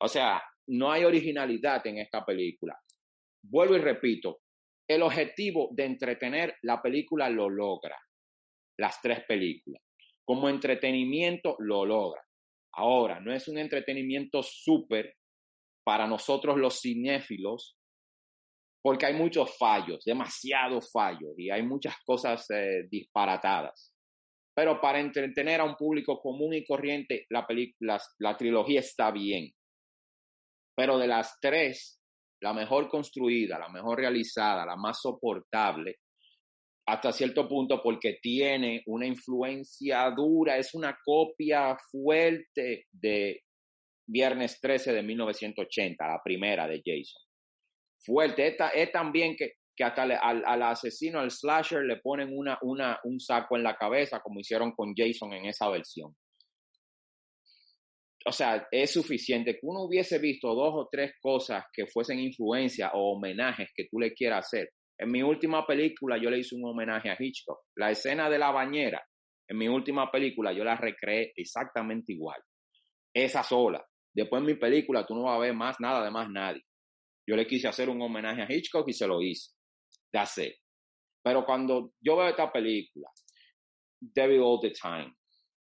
[0.00, 2.76] O sea, no hay originalidad en esta película.
[3.42, 4.40] Vuelvo y repito,
[4.88, 7.96] el objetivo de entretener la película lo logra.
[8.78, 9.80] Las tres películas.
[10.24, 12.25] Como entretenimiento lo logra.
[12.76, 15.14] Ahora, no es un entretenimiento súper
[15.84, 17.76] para nosotros los cinéfilos,
[18.82, 23.92] porque hay muchos fallos, demasiados fallos, y hay muchas cosas eh, disparatadas.
[24.54, 27.46] Pero para entretener a un público común y corriente, la,
[28.18, 29.50] la trilogía está bien.
[30.76, 32.00] Pero de las tres,
[32.42, 35.96] la mejor construida, la mejor realizada, la más soportable,
[36.86, 43.42] hasta cierto punto porque tiene una influencia dura, es una copia fuerte de
[44.08, 47.20] Viernes 13 de 1980, la primera de Jason.
[47.98, 52.56] Fuerte, es, es también que, que hasta al, al, asesino, al slasher, le ponen una,
[52.62, 56.14] una, un saco en la cabeza, como hicieron con Jason en esa versión.
[58.24, 62.92] O sea, es suficiente que uno hubiese visto dos o tres cosas que fuesen influencia
[62.94, 66.64] o homenajes que tú le quieras hacer en mi última película yo le hice un
[66.64, 67.60] homenaje a Hitchcock.
[67.76, 69.04] La escena de la bañera,
[69.48, 72.40] en mi última película yo la recreé exactamente igual.
[73.14, 73.84] Esa sola.
[74.14, 76.62] Después en mi película tú no vas a ver más nada de más nadie.
[77.28, 79.52] Yo le quise hacer un homenaje a Hitchcock y se lo hice.
[80.12, 80.60] Ya sé.
[81.22, 83.10] Pero cuando yo veo esta película,
[84.00, 85.12] Devil All the Time,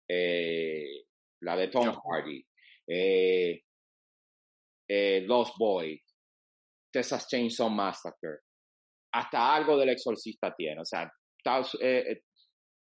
[0.10, 1.06] eh,
[1.42, 2.46] la de Tom Hardy,
[2.88, 3.62] eh,
[4.90, 6.02] eh, Lost Boy,
[6.92, 8.40] Texas Chainsaw Massacre,
[9.12, 10.82] hasta algo del exorcista tiene.
[10.82, 11.12] O sea,
[11.80, 12.22] eh, eh,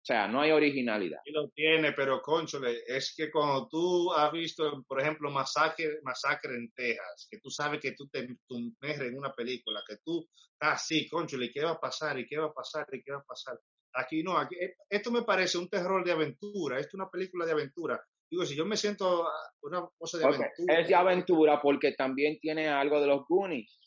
[0.02, 1.20] o sea, no hay originalidad.
[1.24, 6.54] Sí lo tiene, pero conchole, es que cuando tú has visto, por ejemplo, Masacre, Masacre
[6.54, 10.82] en Texas, que tú sabes que tú te sumerges en una película, que tú estás
[10.82, 12.18] así, conchole, ¿qué va a pasar?
[12.18, 12.86] ¿Y qué va a pasar?
[12.92, 13.58] ¿Y qué va a pasar?
[13.92, 17.44] Aquí no, aquí, eh, esto me parece un terror de aventura, esto es una película
[17.44, 18.00] de aventura.
[18.30, 20.80] Digo, si yo me siento ah, una cosa de aventura.
[20.80, 23.78] Es de aventura porque también tiene algo de los Goonies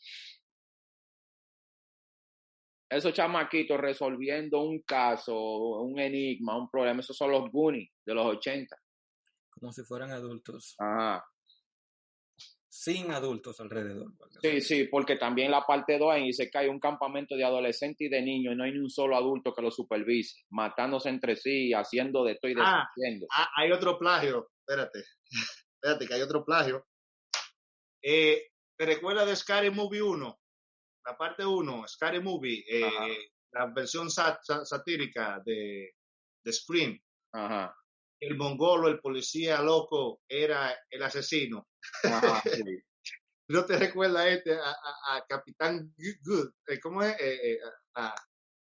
[2.96, 8.26] esos chamaquitos resolviendo un caso, un enigma, un problema, esos son los Goonies de los
[8.26, 8.76] 80.
[9.50, 10.76] Como si fueran adultos.
[10.80, 11.26] Ajá.
[12.68, 14.12] sin adultos alrededor.
[14.42, 18.10] Sí, sí, porque también la parte 2 dice que hay un campamento de adolescentes y
[18.10, 21.72] de niños y no hay ni un solo adulto que lo supervise, matándose entre sí,
[21.74, 22.84] haciendo de todo y ah,
[23.32, 25.04] ah, hay otro plagio, espérate,
[25.76, 26.86] espérate que hay otro plagio.
[28.02, 30.43] Eh, ¿Te recuerdas de Scary Movie 1?
[31.06, 35.96] La parte 1, Scary Movie, eh, la versión satírica de,
[36.44, 37.00] de Scream.
[37.34, 37.76] Ajá
[38.24, 41.68] el mongolo, el policía loco, era el asesino.
[43.50, 46.52] ¿No te recuerda este, a, Capitán Good?
[46.68, 47.20] Eh, ¿Cómo es?
[47.20, 47.60] Eh, eh,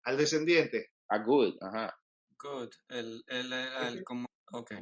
[0.05, 0.93] al descendiente.
[1.09, 1.95] A Good, ajá.
[2.39, 4.73] Good, el, el, el, como, ok.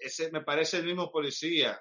[0.00, 1.80] Ese me parece el mismo policía.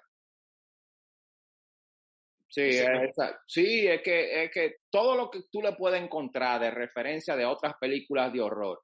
[2.56, 3.15] Sí, es,
[3.48, 7.46] sí, es que, es que todo lo que tú le puedes encontrar de referencia de
[7.46, 8.82] otras películas de horror,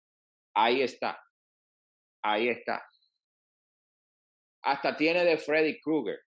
[0.53, 1.17] ahí está.
[2.21, 2.85] Ahí está.
[4.65, 6.19] Hasta tiene de Freddy Krueger,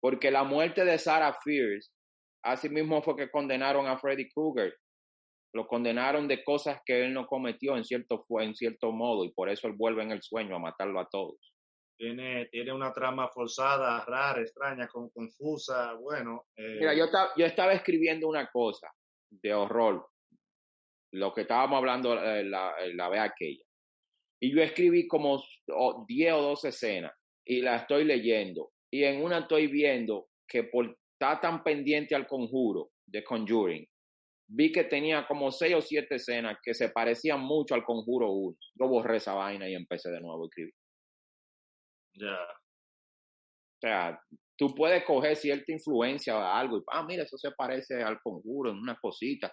[0.00, 1.90] porque la muerte de Sarah Fierce,
[2.42, 4.74] así mismo fue que condenaron a Freddy Krueger.
[5.52, 9.50] Lo condenaron de cosas que él no cometió en cierto, en cierto modo, y por
[9.50, 11.36] eso él vuelve en el sueño a matarlo a todos.
[12.00, 16.46] Tiene, tiene una trama forzada, rara, extraña, confusa, bueno.
[16.56, 16.78] Eh...
[16.80, 17.04] Mira, yo,
[17.36, 18.90] yo estaba escribiendo una cosa
[19.28, 20.08] de horror,
[21.12, 23.62] lo que estábamos hablando eh, la, la vez aquella.
[24.40, 25.44] Y yo escribí como
[26.08, 27.12] 10 o 12 escenas
[27.44, 28.72] y la estoy leyendo.
[28.90, 33.86] Y en una estoy viendo que por estar tan pendiente al conjuro de Conjuring,
[34.48, 38.56] vi que tenía como 6 o 7 escenas que se parecían mucho al conjuro 1.
[38.76, 40.72] Yo borré esa vaina y empecé de nuevo a escribir.
[42.14, 42.36] Ya.
[42.42, 44.20] O sea,
[44.56, 48.70] tú puedes coger cierta influencia o algo y, ah, mira, eso se parece al conjuro
[48.70, 49.52] en una cosita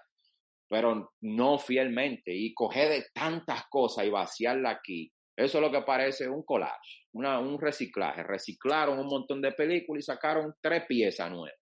[0.69, 5.11] pero no fielmente, y coger de tantas cosas y vaciarla aquí.
[5.35, 8.23] Eso es lo que parece un collage, una, un reciclaje.
[8.23, 11.59] Reciclaron un montón de películas y sacaron tres piezas nuevas.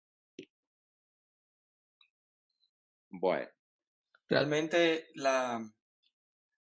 [3.10, 3.48] Bueno.
[4.28, 5.60] Realmente la,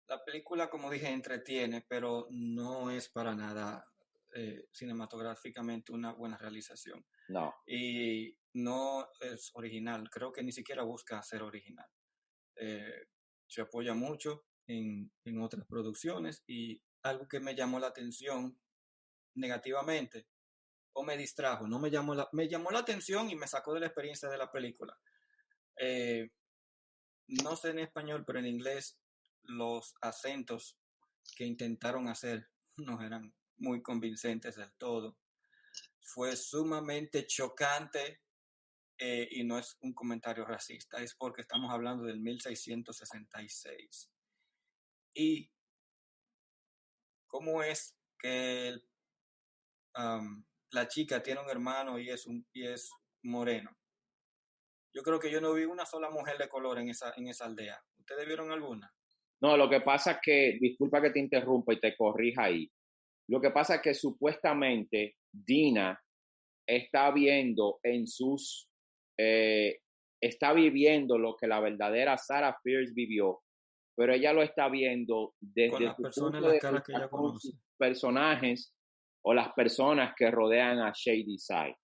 [0.08, 3.86] la película, como dije, entretiene, pero no es para nada
[4.34, 7.06] eh, cinematográficamente una buena realización.
[7.30, 7.54] No.
[7.66, 10.10] Y no es original.
[10.10, 11.88] Creo que ni siquiera busca ser original.
[12.56, 13.08] Eh,
[13.48, 18.58] se apoya mucho en, en, otras producciones y algo que me llamó la atención
[19.36, 20.28] negativamente
[20.94, 23.82] o me distrajo, no me llamó la, me llamó la atención y me sacó de
[23.82, 24.98] la experiencia de la película.
[25.78, 26.30] Eh,
[27.28, 29.00] no sé en español, pero en inglés
[29.44, 30.78] los acentos
[31.36, 35.18] que intentaron hacer no eran muy convincentes del todo.
[36.02, 38.22] Fue sumamente chocante
[38.98, 44.12] eh, y no es un comentario racista, es porque estamos hablando del 1666.
[45.14, 45.52] Y
[47.28, 48.78] cómo es que
[50.72, 52.92] la chica tiene un hermano y es, un, y es
[53.24, 53.72] moreno.
[54.94, 57.46] Yo creo que yo no vi una sola mujer de color en esa, en esa
[57.46, 57.82] aldea.
[57.98, 58.94] ¿Ustedes vieron alguna?
[59.42, 62.72] No, lo que pasa es que, disculpa que te interrumpa y te corrija ahí.
[63.30, 66.00] Lo que pasa es que supuestamente Dina
[66.68, 68.68] está viendo en sus
[69.18, 69.80] eh,
[70.22, 73.42] está viviendo lo que la verdadera Sarah Fierce vivió,
[73.96, 77.10] pero ella lo está viendo desde las personas, de que ella
[77.78, 78.74] personajes
[79.24, 81.78] o las personas que rodean a Shady Side.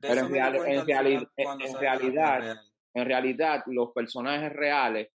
[0.00, 0.32] Pero en,
[0.86, 2.56] realidad,
[2.94, 5.10] en realidad, los personajes reales,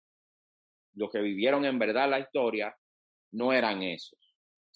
[0.96, 2.76] los que vivieron en verdad la historia,
[3.34, 4.27] no eran esos.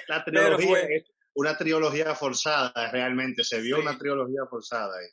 [0.07, 0.87] la trilogía,
[1.35, 5.07] una trilogía forzada, realmente, se vio una trilogía forzada ahí.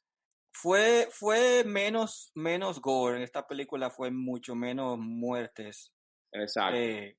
[0.55, 5.93] Fue, fue menos, menos gore, en esta película fue mucho menos muertes.
[6.31, 6.77] Exacto.
[6.77, 7.19] Eh,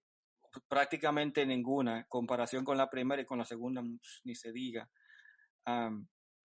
[0.68, 3.82] prácticamente ninguna, en comparación con la primera y con la segunda,
[4.24, 4.90] ni se diga.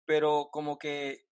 [0.07, 1.27] pero como que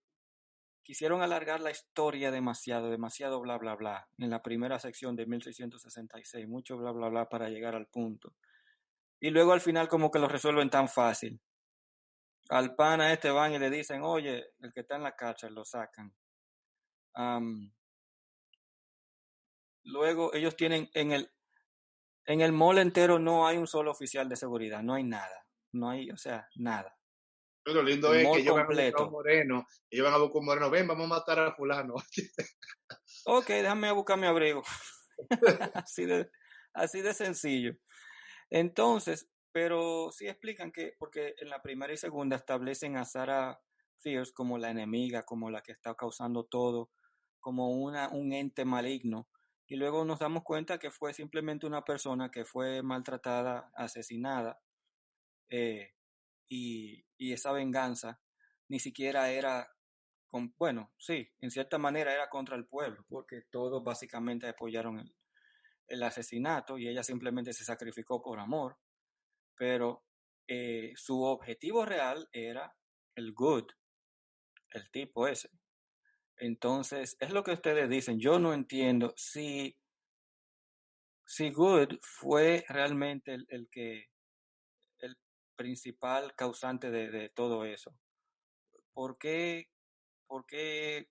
[0.84, 6.48] quisieron alargar la historia demasiado, demasiado bla, bla, bla, en la primera sección de 1666,
[6.48, 8.36] mucho bla, bla, bla para llegar al punto.
[9.20, 11.40] Y luego al final como que lo resuelven tan fácil.
[12.50, 15.64] Al pana este van y le dicen, oye, el que está en la cárcel lo
[15.64, 16.14] sacan.
[19.82, 21.30] luego ellos tienen en el,
[22.26, 25.90] en el mall entero no hay un solo oficial de seguridad, no hay nada, no
[25.90, 26.94] hay, o sea, nada.
[27.64, 30.46] Pero lo lindo es que ellos van a buscar moreno, ellos van a buscar un
[30.46, 31.94] moreno, ven, vamos a matar a fulano.
[33.26, 34.62] ok, déjame buscar mi abrigo.
[35.74, 36.30] así, de,
[36.72, 37.74] así de sencillo.
[38.51, 43.61] Entonces, pero sí explican que, porque en la primera y segunda establecen a Sarah
[43.99, 46.90] Fierce como la enemiga, como la que está causando todo,
[47.40, 49.28] como una, un ente maligno.
[49.66, 54.61] Y luego nos damos cuenta que fue simplemente una persona que fue maltratada, asesinada,
[55.51, 55.92] eh,
[56.49, 58.20] y, y, esa venganza
[58.68, 59.68] ni siquiera era,
[60.30, 65.14] con, bueno, sí, en cierta manera era contra el pueblo, porque todos básicamente apoyaron el,
[65.89, 68.76] el asesinato y ella simplemente se sacrificó por amor,
[69.57, 70.05] pero
[70.47, 72.74] eh, su objetivo real era
[73.14, 73.66] el good,
[74.70, 75.51] el tipo ese.
[76.36, 78.20] Entonces, es lo que ustedes dicen.
[78.20, 79.76] Yo no entiendo si,
[81.26, 84.07] si Good fue realmente el, el que,
[85.01, 85.16] el
[85.57, 87.93] principal causante de, de, todo eso.
[88.93, 89.68] ¿Por qué,
[90.26, 91.09] por qué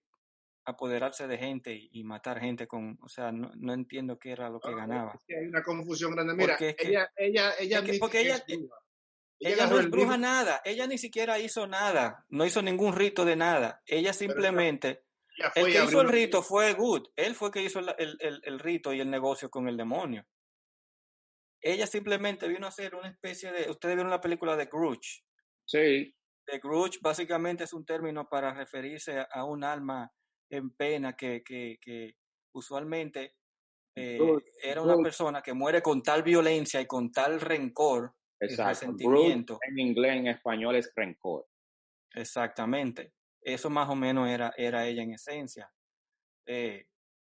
[0.67, 4.59] apoderarse de gente y, matar gente con, o sea, no, no entiendo qué era lo
[4.59, 5.17] que ganaba.
[5.29, 6.35] hay una confusión grande.
[6.35, 8.43] Mira, ella, ella, ella, porque ella,
[9.39, 13.37] ella, no es bruja nada, ella ni siquiera hizo nada, no hizo ningún rito de
[13.37, 13.81] nada.
[13.85, 15.05] Ella simplemente,
[15.55, 18.59] el que hizo el rito fue Good, él fue el que hizo el, el, el,
[18.59, 20.27] rito y el negocio con el demonio.
[21.61, 25.23] Ella simplemente vino a hacer una especie de, ustedes vieron la película de Grudge.
[25.65, 26.13] Sí.
[26.45, 30.11] De Grudge básicamente es un término para referirse a un alma
[30.49, 32.15] en pena que, que, que
[32.53, 33.35] usualmente
[33.95, 34.19] eh,
[34.61, 38.63] era una persona que muere con tal violencia y con tal rencor Exacto.
[38.63, 39.59] y resentimiento.
[39.61, 41.47] en inglés, en español es rencor.
[42.13, 43.13] Exactamente.
[43.41, 45.71] Eso más o menos era, era ella en esencia.
[46.45, 46.85] Eh,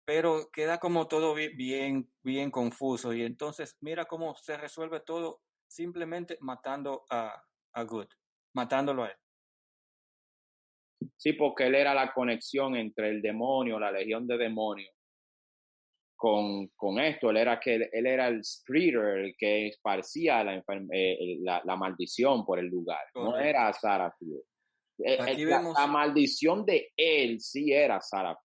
[0.05, 3.13] pero queda como todo bien, bien confuso.
[3.13, 7.43] Y entonces mira cómo se resuelve todo simplemente matando a,
[7.73, 8.09] a Good,
[8.55, 9.17] matándolo a él.
[11.17, 14.95] Sí, porque él era la conexión entre el demonio, la legión de demonios,
[16.17, 17.31] con, con esto.
[17.31, 22.45] Él era, que, él era el spreader, el que esparcía la, eh, la, la maldición
[22.45, 23.05] por el lugar.
[23.15, 24.15] No era Sarah
[24.99, 28.39] eh, eh, la, maldición de él sí era Sarah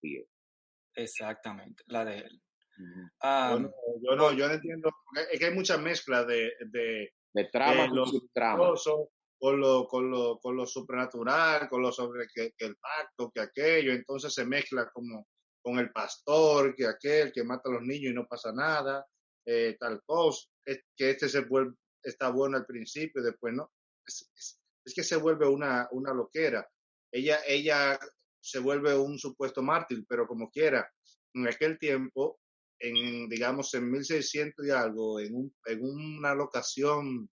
[0.94, 2.42] Exactamente, la de él.
[2.78, 3.70] yo, no,
[4.02, 4.90] yo, no, yo no entiendo,
[5.30, 9.06] es que hay mucha mezcla de, de, de trama con
[9.40, 14.34] lo, con lo, con lo supernatural, con lo sobre que, el pacto, que aquello, entonces
[14.34, 15.26] se mezcla como
[15.62, 19.06] con el pastor, que aquel que mata a los niños y no pasa nada,
[19.46, 23.70] eh, tal cosa, es, que este se vuelve, está bueno al principio, después no.
[24.06, 24.58] Es,
[24.94, 26.66] que se vuelve una, una loquera.
[27.12, 27.98] Ella, ella
[28.40, 30.90] se vuelve un supuesto mártir, pero como quiera,
[31.34, 32.40] en aquel tiempo,
[32.80, 37.28] digamos, en 1600 y algo, en, un, en una locación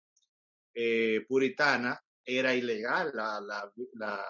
[0.73, 4.25] eh, puritana era ilegal la, la, la,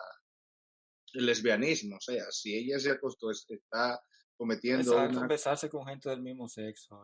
[1.13, 1.97] el lesbianismo.
[1.97, 4.01] O sea, si ella se acostó, está
[4.35, 4.93] cometiendo.
[4.93, 7.03] Exacto, besarse con gente del mismo sexo.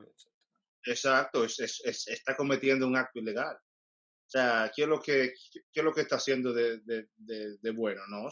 [0.86, 3.56] Exacto, es, es, está cometiendo un acto ilegal.
[3.56, 5.34] O sea, ¿qué es lo que,
[5.72, 8.02] qué es lo que está haciendo de, de, de, bueno?
[8.08, 8.30] ¿no?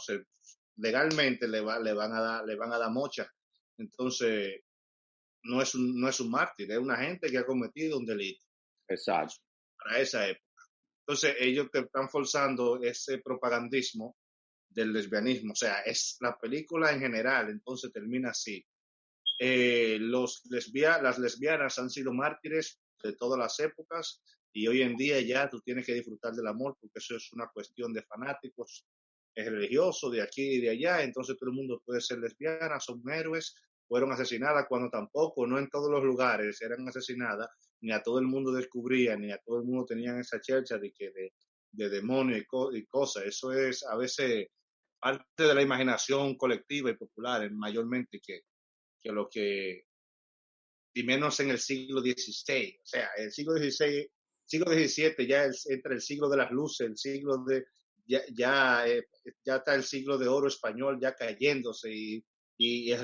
[0.76, 3.28] Legalmente le, va, le, van a dar, le van a dar mocha.
[3.76, 4.60] Entonces,
[5.42, 8.44] no es, un, no es un mártir, es una gente que ha cometido un delito.
[8.88, 9.34] Exacto.
[9.76, 10.47] Para esa época.
[11.08, 14.14] Entonces ellos te están forzando ese propagandismo
[14.68, 18.62] del lesbianismo, o sea, es la película en general, entonces termina así.
[19.38, 24.96] Eh, los lesbia las lesbianas han sido mártires de todas las épocas y hoy en
[24.96, 28.84] día ya tú tienes que disfrutar del amor porque eso es una cuestión de fanáticos,
[29.34, 33.00] es religioso, de aquí y de allá, entonces todo el mundo puede ser lesbiana, son
[33.08, 33.54] héroes,
[33.88, 37.48] fueron asesinadas cuando tampoco, no en todos los lugares eran asesinadas,
[37.80, 40.92] ni a todo el mundo descubría, ni a todo el mundo tenían esa chercha de
[40.92, 41.32] que de,
[41.72, 43.24] de demonio y, cosas.
[43.24, 44.46] Eso es a veces
[45.00, 48.42] parte de la imaginación colectiva y popular, mayormente que,
[49.00, 49.84] que lo que,
[50.94, 52.78] y menos en el siglo XVI.
[52.82, 54.08] O sea, el siglo XVI
[54.48, 57.66] siglo XVII ya es entre el siglo de las luces, el siglo de,
[58.06, 59.06] ya, ya, eh,
[59.44, 62.24] ya está el siglo de oro español ya cayéndose y,
[62.56, 63.00] y el,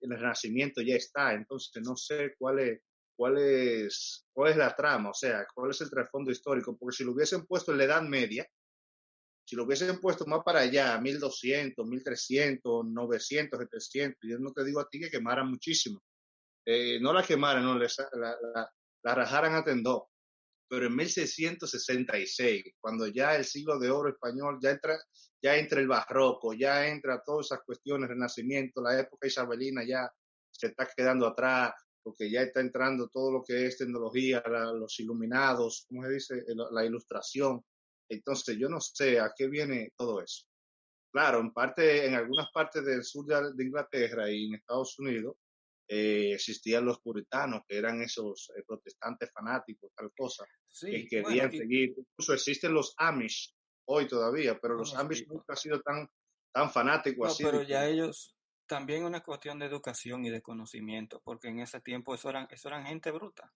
[0.00, 1.34] renacimiento ya está.
[1.34, 2.80] Entonces, no sé cuál es,
[3.18, 7.04] cuál, es, cuál es la trama, o sea, cuál es el trasfondo histórico, porque si
[7.04, 8.46] lo hubiesen puesto en la Edad Media,
[9.44, 14.78] si lo hubiesen puesto más para allá, 1200, 1300, 900, 700, yo no te digo
[14.78, 16.00] a ti que quemaran muchísimo.
[16.64, 18.70] Eh, no la quemaran, no, la, la,
[19.02, 20.02] la rajaran a tendón.
[20.68, 24.96] Pero en 1666, cuando ya el siglo de oro español ya entra,
[25.42, 30.08] ya entra el barroco, ya entra todas esas cuestiones, renacimiento, la época isabelina ya
[30.52, 31.72] se está quedando atrás,
[32.08, 34.42] porque ya está entrando todo lo que es tecnología,
[34.72, 36.44] los iluminados, ¿cómo se dice?
[36.70, 37.62] La ilustración.
[38.08, 40.46] Entonces, yo no sé a qué viene todo eso.
[41.12, 45.36] Claro, en parte, en algunas partes del sur de Inglaterra y en Estados Unidos,
[45.86, 50.46] eh, existían los puritanos, que eran esos eh, protestantes fanáticos, tal cosa,
[50.80, 51.94] que querían seguir.
[51.94, 53.54] Incluso existen los Amish
[53.86, 56.08] hoy todavía, pero los Amish nunca han sido tan,
[56.54, 57.44] tan fanáticos así.
[57.44, 58.34] Pero ya ellos,
[58.68, 62.68] también una cuestión de educación y de conocimiento, porque en ese tiempo eso eran, eso
[62.68, 63.52] eran gente bruta.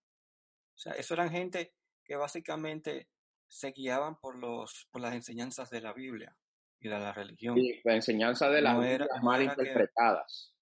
[0.75, 3.09] O sea, eso eran gente que básicamente
[3.47, 6.35] se guiaban por, los, por las enseñanzas de la Biblia
[6.79, 7.55] y de la religión.
[7.55, 10.53] Sí, las enseñanzas de la Biblia mal interpretadas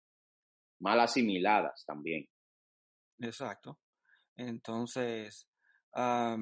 [0.81, 2.27] mal asimiladas también.
[3.19, 3.79] Exacto.
[4.35, 5.47] Entonces,
[5.93, 6.37] la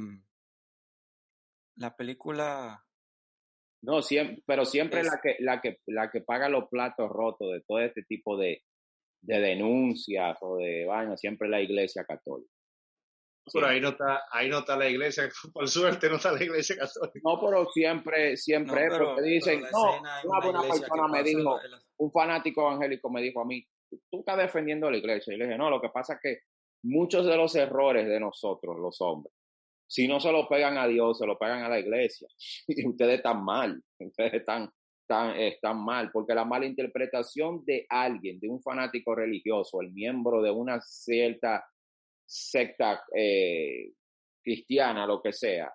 [1.98, 2.86] película...
[3.82, 7.62] No, siempre, pero siempre la, que, la, que, la que paga los platos rotos de
[7.62, 8.62] todo este tipo de,
[9.22, 12.52] de denuncias o de baños, siempre la iglesia católica.
[13.52, 16.76] Pero ahí no está, ahí no está la iglesia, por suerte no está la iglesia
[16.78, 17.20] católica.
[17.24, 21.60] No, pero siempre, siempre, porque dicen, no, una, persona me dijo,
[21.98, 23.66] un fanático evangélico me dijo a mí,
[24.12, 25.34] tú estás defendiendo a la iglesia.
[25.34, 26.40] Y le dije, no, lo que pasa es que
[26.84, 29.34] muchos de los errores de nosotros, los hombres,
[29.90, 32.28] si no se lo pegan a Dios, se lo pegan a la iglesia.
[32.68, 34.72] Y ustedes están mal, ustedes están,
[35.02, 40.42] están, están mal, porque la mala interpretación de alguien, de un fanático religioso, el miembro
[40.42, 41.66] de una cierta
[42.24, 43.92] secta eh,
[44.44, 45.74] cristiana, lo que sea,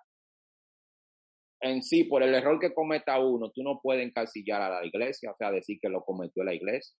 [1.59, 5.31] en sí, por el error que cometa uno, tú no puedes encasillar a la iglesia,
[5.31, 6.95] o sea, decir que lo cometió la iglesia.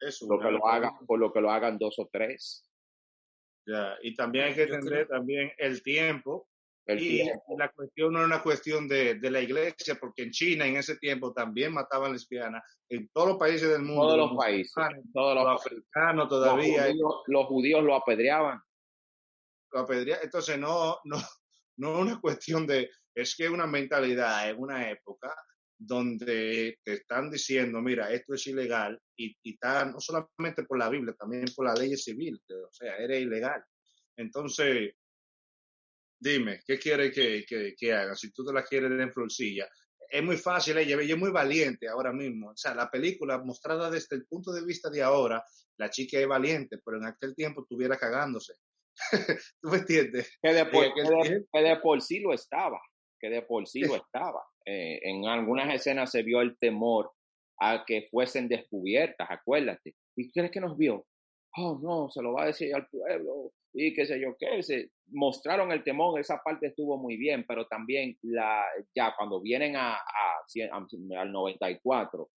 [0.00, 2.69] Eso, lo que lo hagan, por lo que lo hagan dos o tres.
[3.66, 6.48] Ya, y también hay que entender también el tiempo.
[6.86, 7.22] y
[7.56, 10.96] la cuestión no es una cuestión de, de, la iglesia, porque en China en ese
[10.96, 12.62] tiempo también mataban lesbianas.
[12.88, 14.02] En todos los países del mundo.
[14.02, 14.74] Todos los países.
[15.12, 16.88] Todos los, africanos todavía.
[17.26, 18.60] Los judíos, lo apedreaban.
[19.72, 20.24] Lo apedreaban.
[20.24, 21.16] Entonces no, no,
[21.76, 25.32] no es una cuestión de, es que una mentalidad en una época
[25.82, 31.14] donde te están diciendo, mira, esto es ilegal y, está no solamente por la Biblia,
[31.18, 33.64] también por la ley civil, o sea, eres ilegal.
[34.14, 34.92] Entonces,
[36.18, 38.14] dime, ¿qué quiere que, que, haga?
[38.14, 39.68] Si tú te la quieres en florcilla.
[40.10, 42.50] Es muy fácil, ella, ella es muy valiente ahora mismo.
[42.50, 45.42] O sea, la película mostrada desde el punto de vista de ahora,
[45.78, 48.52] la chica es valiente, pero en aquel tiempo estuviera cagándose.
[49.62, 50.36] ¿Tú me entiendes?
[50.42, 52.80] Que de, por, que de por sí lo estaba,
[53.18, 54.42] que de por sí lo estaba.
[54.64, 57.12] Eh, en algunas escenas se vio el temor
[57.60, 59.94] a que fuesen descubiertas, acuérdate.
[60.16, 61.06] ¿Y quién es que nos vio?
[61.56, 64.62] Oh, no, se lo va a decir al pueblo y qué sé yo qué.
[64.62, 69.76] Se mostraron el temor, esa parte estuvo muy bien, pero también la, ya cuando vienen
[69.76, 69.98] a,
[70.72, 72.30] al 94,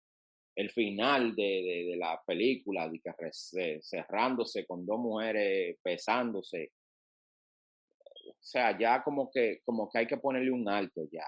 [0.56, 6.72] el final de, de, la película, de que cerrándose con dos mujeres besándose,
[8.42, 11.24] sea, ya como que, como que hay que ponerle un alto ya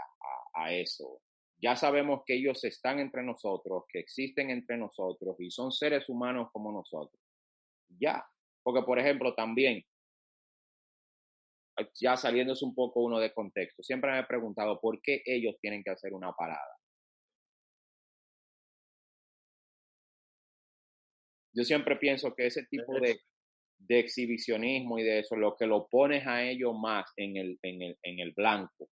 [0.54, 1.20] a, eso.
[1.58, 6.48] Ya sabemos que ellos están entre nosotros, que existen entre nosotros y son seres humanos
[6.52, 7.20] como nosotros.
[7.98, 8.24] Ya,
[8.62, 9.82] porque por ejemplo también,
[12.00, 15.82] ya saliéndose un poco uno de contexto, siempre me he preguntado por qué ellos tienen
[15.82, 16.78] que hacer una parada.
[21.54, 23.20] Yo siempre pienso que ese tipo de,
[23.88, 27.82] de exhibicionismo y de eso, lo que lo pones a ellos más en el, en
[27.82, 28.88] el, en el blanco,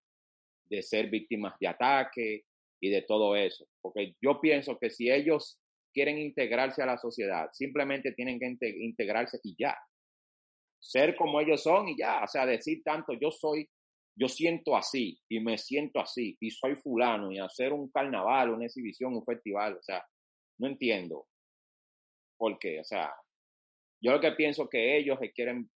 [0.68, 2.45] de ser víctimas de ataque
[2.80, 3.66] y de todo eso.
[3.80, 5.59] Porque yo pienso que si ellos
[5.93, 9.76] quieren integrarse a la sociedad, simplemente tienen que integrarse y ya.
[10.80, 12.22] Ser como ellos son y ya.
[12.24, 13.68] O sea, decir tanto, yo soy,
[14.16, 18.66] yo siento así y me siento así y soy fulano y hacer un carnaval, una
[18.66, 19.76] exhibición, un festival.
[19.76, 20.05] O sea,
[20.59, 21.26] no entiendo
[22.36, 22.80] por qué.
[22.80, 23.12] O sea,
[24.01, 25.71] yo lo que pienso que ellos quieren,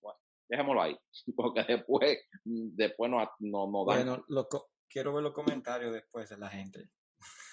[0.00, 0.18] bueno,
[0.48, 0.96] dejémoslo ahí,
[1.36, 4.06] porque después, después no, no, dan.
[4.06, 4.48] Bueno,
[4.88, 6.88] quiero ver los comentarios después de la gente.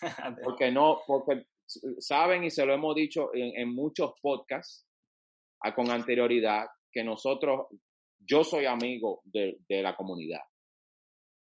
[0.44, 1.48] porque no, porque
[2.00, 4.86] saben y se lo hemos dicho en, muchos podcasts
[5.76, 7.68] con anterioridad que nosotros
[8.20, 10.42] yo soy amigo de, de la comunidad.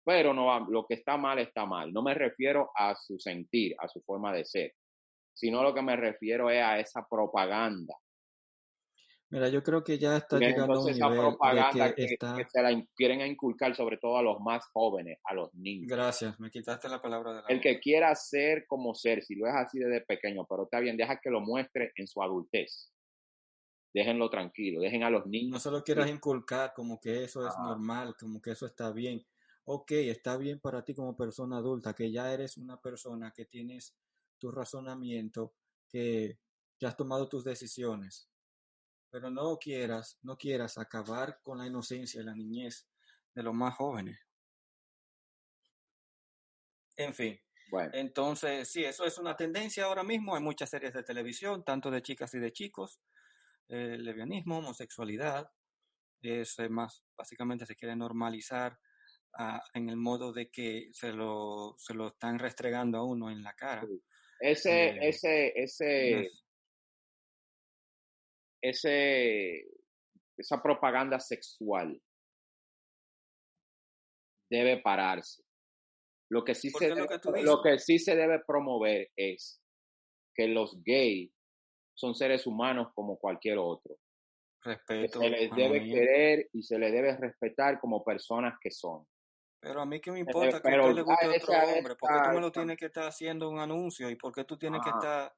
[0.05, 1.93] Pero no, lo que está mal está mal.
[1.93, 4.75] No me refiero a su sentir, a su forma de ser,
[5.35, 7.95] sino lo que me refiero es a esa propaganda
[9.31, 11.37] Mira, yo creo que ya está llegando a un nivel
[11.75, 12.37] de que, está...
[12.49, 15.87] se la quieren inculcar sobre todo a los más jóvenes, a los niños.
[15.87, 19.47] Gracias, me quitaste la palabra de la El que quiera ser como ser, si lo
[19.47, 22.91] es así desde pequeño, pero está bien, deja que lo muestre en su adultez.
[23.93, 25.53] Déjenlo tranquilo, dejen a los niños.
[25.53, 29.27] No solo quieras inculcar como que eso es normal, como que eso está bien.
[29.65, 33.95] Ok, está bien para ti como persona adulta, que ya eres una persona que tienes
[34.39, 35.53] tu razonamiento,
[35.87, 36.39] que
[36.81, 38.28] ya has tomado tus decisiones
[39.19, 42.89] pero no quieras, no quieras acabar con la inocencia y la niñez
[43.35, 44.17] de los más jóvenes.
[46.97, 47.37] En fin.
[47.69, 47.91] Bueno.
[47.95, 50.37] Entonces, sí, eso es una tendencia ahora mismo.
[50.37, 53.01] Hay muchas series de televisión, tanto de chicas y de chicos.
[53.69, 55.51] El lesbianismo, homosexualidad,
[56.23, 58.79] es eh, más, básicamente se quiere normalizar
[59.37, 63.43] ah, en el modo de que se lo, se lo están restregando a uno en
[63.43, 63.85] la cara.
[64.39, 66.31] Ese, eh, ese, ese, ese,
[68.63, 72.01] esa propaganda sexual
[74.51, 75.43] debe pararse.
[76.31, 77.07] Lo que, sí se debe,
[77.43, 79.63] lo, que, sí se debe promover es
[80.35, 81.33] que los gays
[81.95, 83.97] son seres humanos como cualquier otro.
[84.63, 85.21] Respeto.
[85.21, 89.07] se les debe querer y se les debe respetar como personas que son.
[89.61, 92.35] Pero a mí qué me importa que a usted le guste otro hombre, porque tú
[92.35, 95.35] me lo tienes que estar haciendo un anuncio y porque tú tienes que estar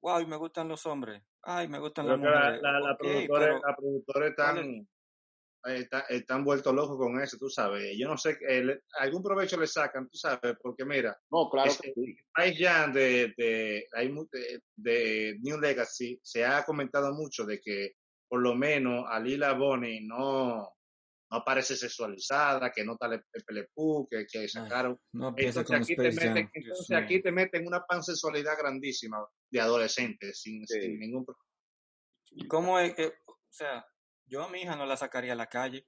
[0.00, 2.60] wow, me gustan los hombres, ay, me gustan las mujeres.
[2.62, 4.88] La, la, productora, están,
[6.08, 7.96] están, vueltos locos con eso, tú sabes.
[7.98, 8.38] Yo no sé,
[8.98, 11.72] algún provecho le sacan, tú sabes, porque mira, no, claro
[12.34, 13.86] hay ya de, de,
[14.76, 17.92] de, New Legacy se ha comentado mucho de que
[18.28, 20.72] por lo menos a Lila Bonnie no,
[21.30, 24.98] no aparece sexualizada, que no está el pelepú, que, que sacaron.
[25.12, 30.64] entonces, aquí te, meten, entonces aquí te meten una pansexualidad grandísima de adolescentes sin,
[30.98, 32.48] ningún problema.
[32.48, 33.86] ¿Cómo es que, o sea,
[34.26, 35.86] yo a mi hija no la sacaría a la calle?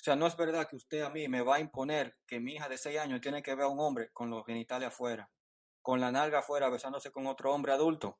[0.00, 2.54] O sea, no es verdad que usted a mí me va a imponer que mi
[2.54, 5.30] hija de 6 años tiene que ver a un hombre con los genitales afuera,
[5.80, 8.18] con la nalga afuera, besándose con otro hombre adulto.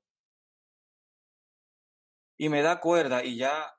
[2.36, 3.76] Y me da cuerda y ya,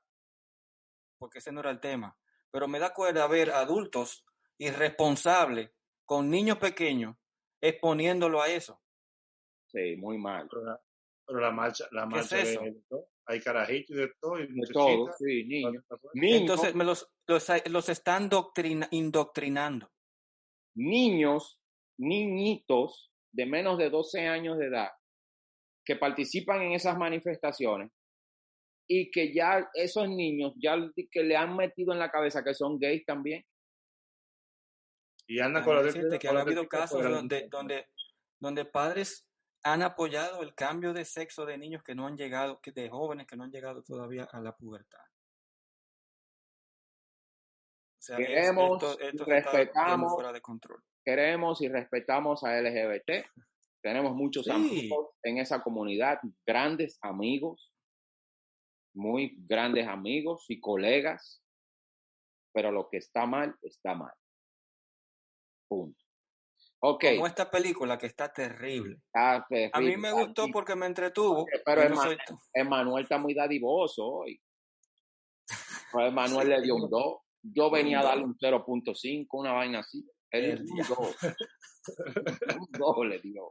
[1.18, 2.18] porque ese no era el tema,
[2.54, 4.24] pero me da cuerda ver adultos
[4.58, 5.72] irresponsables
[6.04, 7.16] con niños pequeños
[7.60, 8.80] exponiéndolo a eso.
[9.66, 10.48] Sí, muy mal.
[10.48, 13.08] Pero la, marcha, la marcha es de, todo.
[13.26, 14.38] hay carajitos y de todo.
[14.38, 15.84] Y de todo, sí, niños.
[16.14, 19.90] Entonces me los, los, los están doctrina, indoctrinando.
[20.76, 21.60] Niños,
[21.98, 24.90] niñitos de menos de 12 años de edad
[25.84, 27.90] que participan en esas manifestaciones
[28.86, 30.76] y que ya esos niños ya
[31.10, 33.44] que le han metido en la cabeza que son gays también.
[35.26, 37.86] Y andan con la que ha habido casos donde, donde,
[38.38, 39.26] donde padres
[39.62, 43.36] han apoyado el cambio de sexo de niños que no han llegado, de jóvenes que
[43.36, 45.00] no han llegado todavía a la pubertad.
[48.14, 50.82] queremos, respetamos, fuera de control.
[51.02, 53.24] queremos y respetamos a LGBT.
[53.80, 57.73] Tenemos muchos amigos en esa comunidad, grandes amigos,
[58.94, 61.42] muy grandes amigos y colegas,
[62.52, 64.14] pero lo que está mal, está mal.
[65.68, 66.04] Punto.
[66.86, 67.16] Okay.
[67.16, 69.00] Como esta película que está terrible.
[69.14, 69.46] a
[69.80, 71.46] mí me gustó porque me entretuvo.
[71.64, 71.80] pero
[72.52, 74.38] Emanuel, está muy dadivoso hoy.
[75.94, 77.16] Emanuel le dio un 2.
[77.42, 80.06] Yo venía a darle un 0.5, una vaina así.
[80.30, 80.88] Él un 2.
[82.58, 83.48] un 2 le dio.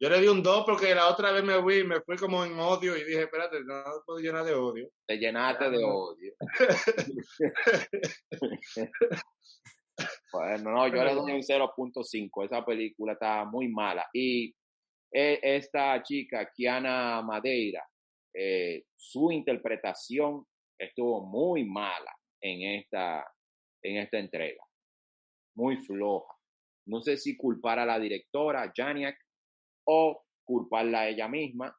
[0.00, 2.58] Yo le di un 2 porque la otra vez me fui, me fui como en
[2.58, 4.90] odio y dije, espérate, no puedo llenar de odio.
[5.06, 6.34] Te llenaste de odio.
[10.32, 12.44] bueno, no, yo le doy un 0.5.
[12.44, 14.08] Esa película está muy mala.
[14.12, 14.52] Y
[15.12, 17.86] e, esta chica, Kiana Madeira,
[18.34, 20.44] eh, su interpretación
[20.76, 23.24] estuvo muy mala en esta,
[23.80, 24.64] en esta entrega.
[25.56, 26.34] Muy floja.
[26.86, 29.23] No sé si culpar a la directora, Janiak,
[29.84, 31.76] o culparla a ella misma,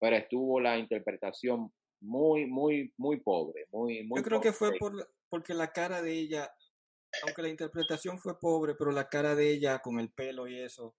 [0.00, 3.66] pero estuvo la interpretación muy, muy, muy pobre.
[3.72, 4.92] Muy, muy Yo creo que fue por,
[5.28, 6.52] porque la cara de ella,
[7.24, 10.94] aunque la interpretación fue pobre, pero la cara de ella con el pelo y eso,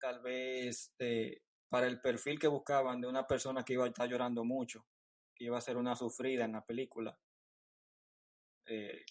[0.00, 4.08] tal vez eh, para el perfil que buscaban de una persona que iba a estar
[4.08, 4.86] llorando mucho,
[5.34, 7.16] que iba a ser una sufrida en la película.
[8.66, 9.04] Eh,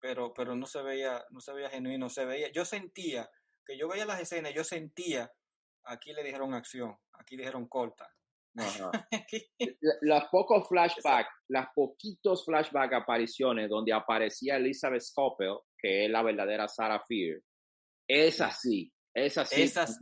[0.00, 3.30] pero, pero no se veía, no se veía genuino, se veía, yo sentía,
[3.66, 5.30] que yo veía las escenas, yo sentía
[5.84, 8.08] Aquí le dijeron acción, aquí dijeron corta.
[10.02, 16.68] los pocos flashbacks, las poquitos flashback apariciones donde aparecía Elizabeth Scopel, que es la verdadera
[16.68, 17.40] Sarah Fear,
[18.08, 19.62] es así, es así.
[19.62, 20.00] Esas,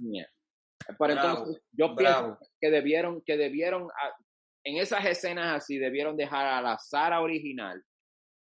[0.99, 3.89] Pero entonces, yo pienso que debieron, que debieron,
[4.65, 7.83] en esas escenas así, debieron dejar a la Sara original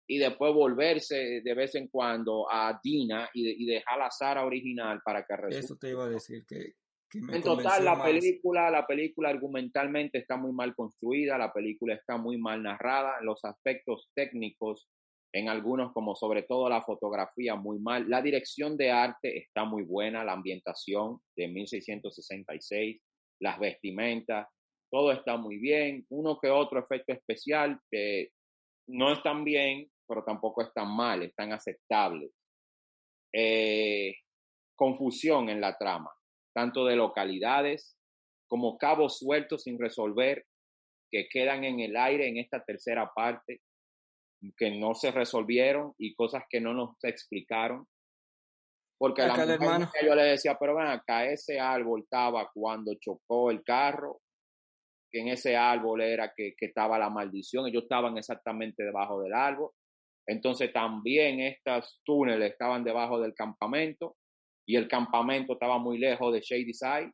[0.09, 5.01] y después volverse de vez en cuando a Dina y, dejar a la Sara original
[5.05, 5.59] para que resuelva.
[5.59, 6.75] Eso te iba a decir que,
[7.15, 12.39] en total la película la película argumentalmente está muy mal construida la película está muy
[12.39, 14.89] mal narrada los aspectos técnicos
[15.33, 18.09] en algunos como sobre todo la fotografía muy mal.
[18.09, 23.03] La dirección de arte está muy buena la ambientación de 1666
[23.41, 24.47] las vestimentas
[24.91, 26.07] todo está muy bien.
[26.11, 28.29] Uno que otro efecto especial que
[28.89, 32.31] no están bien pero tampoco están mal están aceptables.
[33.33, 34.15] Eh,
[34.77, 36.13] confusión en la trama
[36.55, 37.97] tanto de localidades
[38.49, 40.47] como cabos sueltos sin resolver
[41.11, 43.61] que quedan en el aire en esta tercera parte,
[44.57, 47.87] que no se resolvieron y cosas que no nos explicaron.
[48.99, 53.51] Porque a la mujer, yo le decía, pero ven acá, ese árbol estaba cuando chocó
[53.51, 54.21] el carro,
[55.11, 59.35] que en ese árbol era que, que estaba la maldición, ellos estaban exactamente debajo del
[59.35, 59.71] árbol.
[60.27, 64.17] Entonces también estos túneles estaban debajo del campamento
[64.67, 67.13] y el campamento estaba muy lejos de Shady Side.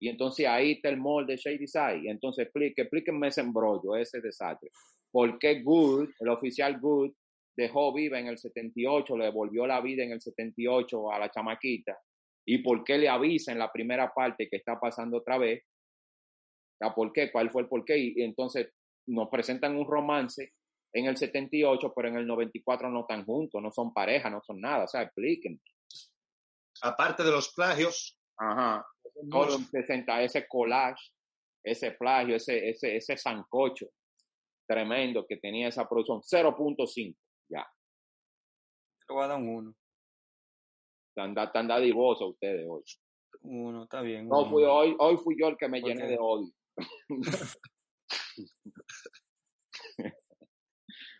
[0.00, 2.02] Y entonces ahí está el mall de Shady Side.
[2.04, 4.70] Y entonces explique, explíquenme ese embrollo, ese desastre.
[5.10, 7.12] ¿Por qué Good, el oficial Good,
[7.56, 11.96] dejó viva en el 78, le devolvió la vida en el 78 a la chamaquita?
[12.46, 15.62] ¿Y por qué le avisa en la primera parte que está pasando otra vez?
[16.94, 17.32] ¿Por qué?
[17.32, 17.96] ¿Cuál fue el por qué?
[17.96, 18.70] Y, entonces
[19.06, 20.52] nos presentan un romance
[20.92, 24.60] en el 78, pero en el 94 no están juntos, no son pareja, no son
[24.60, 24.84] nada.
[24.84, 25.60] O sea, explíquenme
[26.82, 28.18] aparte de los plagios.
[28.36, 28.84] Ajá.
[29.30, 31.12] Todo presenta ese collage,
[31.62, 33.86] ese plagio, ese, ese, ese sancocho
[34.66, 36.20] tremendo que tenía esa producción.
[36.20, 37.16] 0.5,
[37.48, 37.66] ya.
[39.06, 39.74] Te voy a dar un 1.
[41.16, 42.82] Están, dadivosos ustedes hoy.
[43.42, 44.28] Uno, está bien.
[44.28, 46.52] No, fui, hoy, hoy fui yo el que me llené de odio.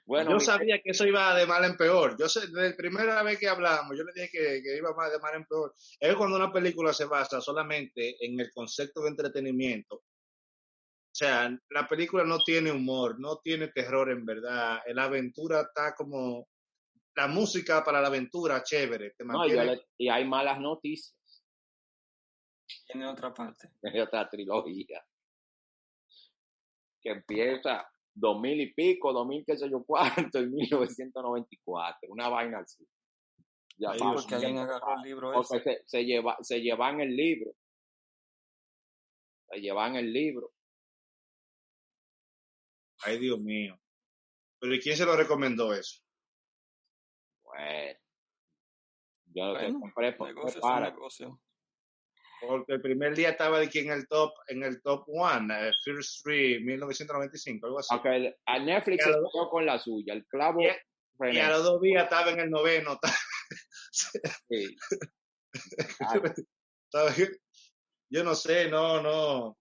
[0.06, 2.16] Bueno, yo sabía que eso iba de mal en peor.
[2.18, 4.30] Yo sé, desde la primera vez que hablamos, yo le dije
[4.62, 5.74] que, iba más de mal en peor.
[5.98, 9.96] Es cuando una película se basa solamente en el concepto de entretenimiento.
[9.96, 14.82] O sea, la película no tiene humor, no tiene terror en verdad.
[14.88, 16.48] La aventura está como
[17.16, 19.14] la música para la aventura, chévere.
[19.96, 21.16] y hay malas noticias.
[22.86, 23.70] Tiene otra parte.
[23.82, 25.04] Hay otra trilogía.
[27.00, 32.28] Que empieza dos mil y pico, dos mil qué sé yo cuánto, en 1994, una
[32.28, 32.86] vaina así.
[33.76, 35.60] Ya Ay, porque alguien agarró el libro ese.
[35.60, 37.52] Se, se, lleva, se llevan el libro.
[39.48, 40.52] Se llevan el libro.
[43.00, 43.78] Ay, Dios mío.
[44.60, 46.00] ¿Pero y quién se lo recomendó eso?
[47.42, 47.98] Bueno.
[49.34, 51.40] Yo lo bueno, compré por negocio, negocio.
[52.46, 56.16] Porque el primer día estaba aquí en el top, en el top one, eh, First
[56.16, 57.94] Street, 1995, algo así.
[57.94, 60.60] Okay, a Netflix se quedó con la suya, el clavo.
[60.62, 60.66] Y,
[61.36, 62.98] y, a los dos días estaba en el noveno.
[64.50, 64.76] sí.
[68.10, 69.58] Yo no sé, no, no,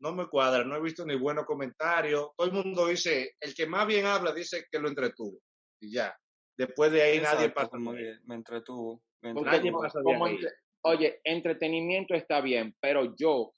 [0.00, 2.30] no me cuadra, no he visto ni buenos comentarios.
[2.36, 5.38] Todo el mundo dice, el que más bien habla dice que lo entretuvo.
[5.80, 6.16] Y ya.
[6.56, 7.76] Después de ahí nadie pasa.
[7.76, 9.02] Muy bien, me entretuvo.
[9.20, 9.50] Me entretuvo.
[9.50, 10.38] Nadie pasa de ahí
[10.84, 13.54] oye, entretenimiento está bien, pero yo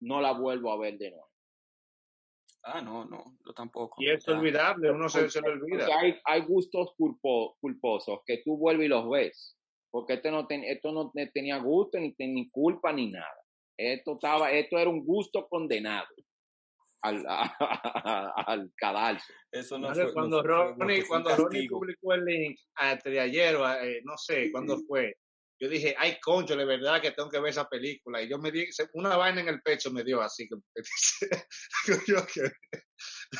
[0.00, 1.30] no la vuelvo a ver de nuevo.
[2.64, 4.00] Ah, no, no, yo tampoco.
[4.00, 5.86] Y es olvidable, uno se, se, lo olvida.
[5.98, 9.56] Hay, hay gustos culpo, culposos que tú vuelves y los ves,
[9.90, 13.36] porque esto no, esto no tenía gusto, ni, ni culpa, ni nada.
[13.76, 16.06] Esto, estaba, esto era un gusto condenado
[17.02, 19.32] al, al cadalso.
[19.50, 24.16] Eso no fue, cuando Ronnie, cuando Ronnie publicó el link antes de ayer, eh, no
[24.16, 25.16] sé, ¿cuándo fue?
[25.62, 28.20] Yo dije, ay, concho, de verdad que tengo que ver esa película.
[28.20, 30.48] Y yo me di, una vaina en el pecho me dio así.
[31.86, 32.50] que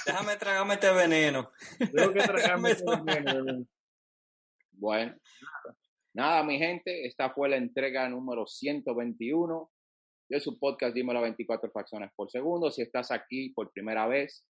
[0.07, 1.51] Déjame tragarme este veneno.
[1.79, 3.67] Tengo que tragarme este veneno.
[4.71, 5.17] Bueno,
[6.15, 9.73] nada, mi gente, esta fue la entrega número 121
[10.29, 12.71] de su podcast Dímelo 24 fracciones por segundo.
[12.71, 14.47] Si estás aquí por primera vez,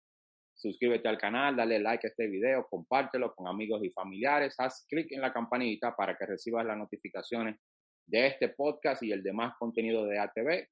[0.57, 5.12] suscríbete al canal, dale like a este video, compártelo con amigos y familiares, haz clic
[5.12, 7.61] en la campanita para que recibas las notificaciones
[8.07, 10.68] de este podcast y el demás contenido de ATV.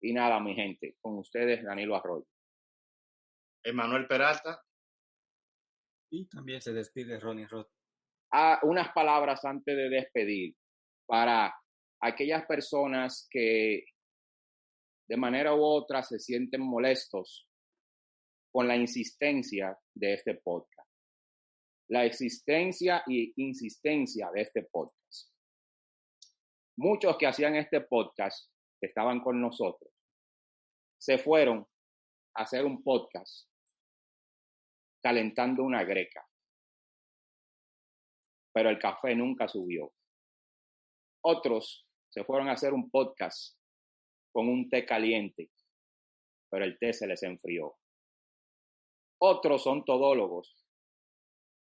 [0.00, 2.26] Y nada, mi gente, con ustedes Danilo Arroyo.
[3.64, 4.62] Emanuel Peralta.
[6.10, 7.68] Y también se despide Ronnie Roth.
[8.32, 10.54] Ah, unas palabras antes de despedir
[11.06, 11.54] para
[12.00, 13.84] aquellas personas que
[15.08, 17.47] de manera u otra se sienten molestos
[18.50, 20.88] con la insistencia de este podcast.
[21.88, 25.32] La existencia y insistencia de este podcast.
[26.76, 29.92] Muchos que hacían este podcast, que estaban con nosotros,
[30.98, 31.66] se fueron
[32.34, 33.48] a hacer un podcast
[35.02, 36.24] calentando una greca.
[38.52, 39.92] Pero el café nunca subió.
[41.24, 43.56] Otros se fueron a hacer un podcast
[44.32, 45.50] con un té caliente,
[46.50, 47.76] pero el té se les enfrió.
[49.20, 50.54] Otros son todólogos,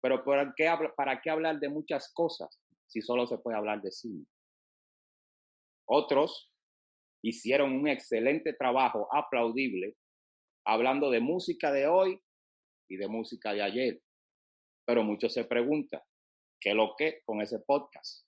[0.00, 3.92] pero ¿para qué, ¿para qué hablar de muchas cosas si solo se puede hablar de
[3.92, 4.26] cine?
[5.86, 6.52] Otros
[7.22, 9.96] hicieron un excelente trabajo, aplaudible,
[10.66, 12.20] hablando de música de hoy
[12.88, 14.02] y de música de ayer.
[14.86, 16.02] Pero muchos se preguntan,
[16.60, 18.26] ¿qué lo que con ese podcast?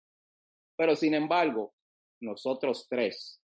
[0.76, 1.74] Pero sin embargo,
[2.20, 3.42] nosotros tres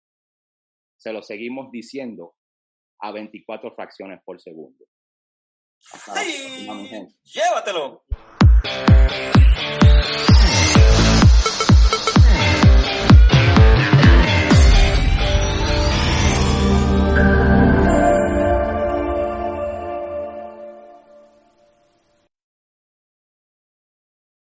[0.97, 2.35] se lo seguimos diciendo
[3.01, 4.87] a 24 fracciones por segundo.
[7.25, 8.03] ¡Llévatelo!